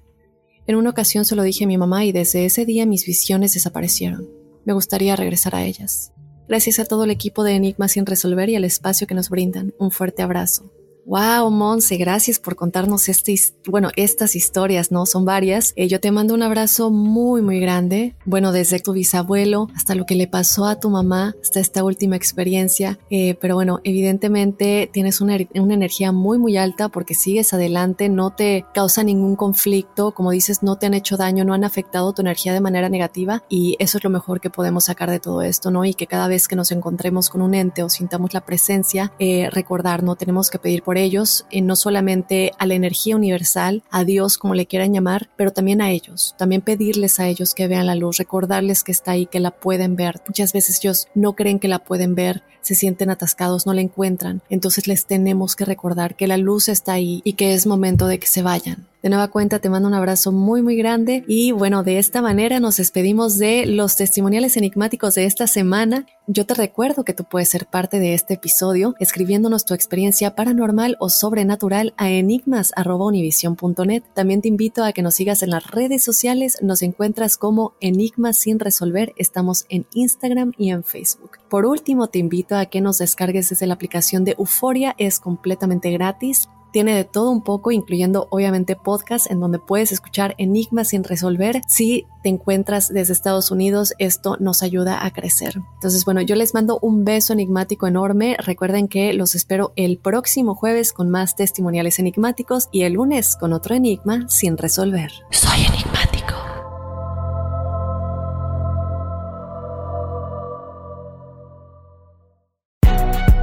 En 0.67 0.77
una 0.77 0.91
ocasión 0.91 1.25
se 1.25 1.35
lo 1.35 1.43
dije 1.43 1.65
a 1.65 1.67
mi 1.67 1.79
mamá 1.79 2.05
y 2.05 2.13
desde 2.13 2.45
ese 2.45 2.67
día 2.67 2.85
mis 2.85 3.07
visiones 3.07 3.55
desaparecieron. 3.55 4.29
Me 4.67 4.75
gustaría 4.75 5.17
regresar 5.17 5.55
a 5.55 5.65
ellas. 5.65 6.13
Gracias 6.47 6.79
a 6.79 6.85
todo 6.85 7.05
el 7.05 7.11
equipo 7.11 7.43
de 7.43 7.55
Enigma 7.55 7.89
sin 7.89 8.05
resolver 8.05 8.51
y 8.51 8.57
al 8.57 8.65
espacio 8.65 9.07
que 9.07 9.15
nos 9.15 9.31
brindan. 9.31 9.73
Un 9.79 9.91
fuerte 9.91 10.23
abrazo. 10.23 10.71
Wow, 11.09 11.51
Monse, 11.51 11.97
gracias 11.97 12.39
por 12.39 12.55
contarnos 12.55 13.09
este, 13.09 13.35
bueno, 13.67 13.89
estas 13.97 14.37
historias, 14.37 14.93
¿no? 14.93 15.07
Son 15.07 15.25
varias. 15.25 15.73
Eh, 15.75 15.89
yo 15.89 16.01
te 16.01 16.11
mando 16.11 16.35
un 16.35 16.43
abrazo 16.43 16.91
muy, 16.91 17.41
muy 17.41 17.61
grande. 17.61 18.15
Bueno, 18.27 18.53
desde 18.53 18.79
tu 18.79 18.93
bisabuelo 18.93 19.69
hasta 19.75 19.95
lo 19.95 20.05
que 20.05 20.17
le 20.17 20.27
pasó 20.27 20.67
a 20.67 20.81
tu 20.81 20.91
mamá, 20.91 21.35
hasta 21.43 21.61
esta 21.61 21.83
última 21.83 22.15
experiencia. 22.15 22.99
Eh, 23.09 23.39
pero 23.41 23.55
bueno, 23.55 23.81
evidentemente 23.85 24.91
tienes 24.93 25.23
una, 25.23 25.39
una 25.55 25.73
energía 25.73 26.13
muy, 26.13 26.37
muy 26.37 26.59
alta 26.59 26.91
porque 26.91 27.15
sigues 27.15 27.55
adelante, 27.55 28.11
no 28.11 28.35
te 28.35 28.67
causa 28.75 29.03
ningún 29.03 29.35
conflicto. 29.35 30.13
Como 30.13 30.31
dices, 30.31 30.63
no 30.63 30.77
te 30.77 30.85
han 30.85 30.93
hecho 30.93 31.17
daño, 31.17 31.43
no 31.43 31.55
han 31.55 31.65
afectado 31.65 32.13
tu 32.13 32.21
energía 32.21 32.53
de 32.53 32.61
manera 32.61 32.91
negativa. 32.91 33.45
Y 33.49 33.77
eso 33.79 33.97
es 33.97 34.05
lo 34.05 34.11
mejor 34.11 34.43
que 34.43 34.51
podemos 34.51 34.85
sacar 34.85 35.09
de 35.09 35.21
todo 35.21 35.41
esto, 35.41 35.71
¿no? 35.71 35.87
Y 35.87 35.95
que 35.95 36.07
cada 36.07 36.29
vez 36.29 36.49
que 36.49 36.57
nos 36.57 36.71
encontremos 36.71 37.31
con 37.31 37.41
un 37.41 37.55
ente 37.55 37.83
o 37.83 37.89
sintamos 37.89 38.35
la 38.35 38.43
presencia, 38.43 39.15
eh, 39.19 39.49
recordar, 39.51 40.03
no 40.03 40.15
tenemos 40.15 40.51
que 40.51 40.59
pedir 40.59 40.83
por 40.83 40.98
ellos, 41.03 41.47
eh, 41.51 41.61
no 41.61 41.77
solamente 41.77 42.53
a 42.59 42.67
la 42.67 42.75
energía 42.75 43.17
universal, 43.17 43.83
a 43.91 44.05
Dios 44.05 44.39
como 44.39 44.55
le 44.55 44.67
quieran 44.67 44.93
llamar, 44.93 45.29
pero 45.37 45.53
también 45.53 45.81
a 45.81 45.91
ellos, 45.91 46.35
también 46.37 46.63
pedirles 46.63 47.21
a 47.21 47.29
ellos 47.29 47.55
que 47.55 47.69
vean 47.69 47.87
la 47.87 47.95
luz, 47.95 48.19
recordarles 48.19 48.83
que 48.83 48.93
está 48.93 49.13
ahí, 49.13 49.27
que 49.27 49.41
la 49.41 49.53
pueden 49.53 49.97
ver. 49.97 50.21
Muchas 50.27 50.53
veces 50.53 50.81
ellos 50.83 51.09
no 51.15 51.35
creen 51.35 51.59
que 51.61 51.69
la 51.69 51.79
pueden 51.79 52.15
ver, 52.15 52.43
se 52.61 52.75
sienten 52.75 53.11
atascados, 53.11 53.67
no 53.67 53.73
la 53.73 53.81
encuentran, 53.81 54.43
entonces 54.51 54.89
les 54.89 55.07
tenemos 55.07 55.57
que 55.57 55.65
recordar 55.65 56.17
que 56.17 56.27
la 56.27 56.37
luz 56.37 56.69
está 56.69 56.95
ahí 56.95 57.21
y 57.25 57.35
que 57.35 57.55
es 57.55 57.67
momento 57.67 58.07
de 58.07 58.19
que 58.19 58.27
se 58.27 58.43
vayan. 58.43 58.88
De 59.01 59.11
nueva 59.11 59.29
cuenta 59.29 59.61
te 59.61 59.71
mando 59.71 59.87
un 59.87 59.95
abrazo 59.95 60.33
muy 60.33 60.61
muy 60.61 60.75
grande 60.77 61.25
y 61.29 61.53
bueno, 61.53 61.85
de 61.85 61.99
esta 61.99 62.21
manera 62.21 62.59
nos 62.59 62.79
despedimos 62.79 63.39
de 63.39 63.65
los 63.65 63.95
testimoniales 63.95 64.57
enigmáticos 64.57 65.15
de 65.15 65.25
esta 65.25 65.47
semana. 65.47 66.05
Yo 66.27 66.45
te 66.47 66.55
recuerdo 66.55 67.05
que 67.05 67.15
tú 67.15 67.23
puedes 67.23 67.49
ser 67.49 67.67
parte 67.67 68.01
de 68.01 68.15
este 68.15 68.35
episodio 68.35 68.97
escribiéndonos 68.99 69.65
tu 69.65 69.75
experiencia 69.75 70.35
paranormal 70.35 70.97
o 70.99 71.11
sobrenatural 71.11 71.95
a 71.97 72.11
enigmas.univision.net. 72.11 74.03
También 74.15 74.43
te 74.43 74.49
invito 74.49 74.83
a 74.83 74.93
que 74.93 75.03
nos 75.03 75.15
sigas 75.15 75.45
en 75.45 75.51
las 75.51 75.71
redes 75.71 76.03
sociales, 76.03 76.59
nos 76.61 76.83
encuentras 76.83 77.37
como 77.37 77.75
Enigmas 77.81 78.39
sin 78.39 78.59
resolver, 78.59 79.13
estamos 79.17 79.65
en 79.69 79.87
Instagram 79.95 80.55
y 80.59 80.71
en 80.71 80.83
Facebook. 80.83 81.39
Por 81.49 81.67
último, 81.67 82.09
te 82.09 82.19
invito 82.19 82.57
a 82.57 82.67
que 82.67 82.81
nos 82.81 82.99
descargues 82.99 83.51
desde 83.51 83.69
la 83.69 83.75
aplicación 83.75 84.25
de 84.25 84.35
Euforia, 84.37 84.97
es 84.99 85.21
completamente 85.21 85.93
gratis 85.93 86.49
Tiene 86.73 86.95
de 86.95 87.05
todo 87.05 87.31
un 87.31 87.43
poco, 87.43 87.71
incluyendo 87.71 88.29
obviamente 88.31 88.77
podcasts 88.77 89.31
en 89.31 89.41
donde 89.41 89.59
puedes 89.59 89.93
escuchar 89.93 90.35
enigmas 90.39 90.89
sin 90.89 91.05
resolver. 91.05 91.63
Si 91.67 92.07
te 92.23 92.29
encuentras 92.29 92.89
desde 92.89 93.13
Estados 93.13 93.51
Unidos, 93.51 93.95
esto 93.99 94.37
nos 94.39 94.63
ayuda 94.63 95.05
a 95.05 95.11
crecer. 95.11 95.55
Entonces, 95.75 96.05
bueno, 96.05 96.21
yo 96.21 96.37
les 96.37 96.55
mando 96.55 96.79
un 96.83 97.05
beso 97.05 97.33
enigmático 97.33 97.87
enorme. 97.87 98.37
Recuerden 98.39 98.89
que 98.89 99.13
los 99.15 99.35
espero 99.35 99.73
el 99.77 99.99
próximo 99.99 100.55
jueves 100.55 100.93
con 100.93 101.09
más 101.11 101.37
testimoniales 101.37 101.99
enigmáticos 101.99 102.69
y 102.71 102.83
el 102.83 102.95
lunes 102.95 103.37
con 103.37 103.53
otro 103.53 103.75
enigma 103.75 104.29
sin 104.29 104.57
resolver. 104.57 105.11
Soy 105.31 105.61
enigmático. 105.61 106.35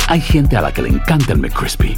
Hay 0.08 0.22
gente 0.22 0.56
a 0.56 0.62
la 0.62 0.72
que 0.72 0.84
le 0.84 0.90
encanta 0.90 1.34
el 1.34 1.40
McCrispy 1.40 1.98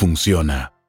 funciona. 0.00 0.79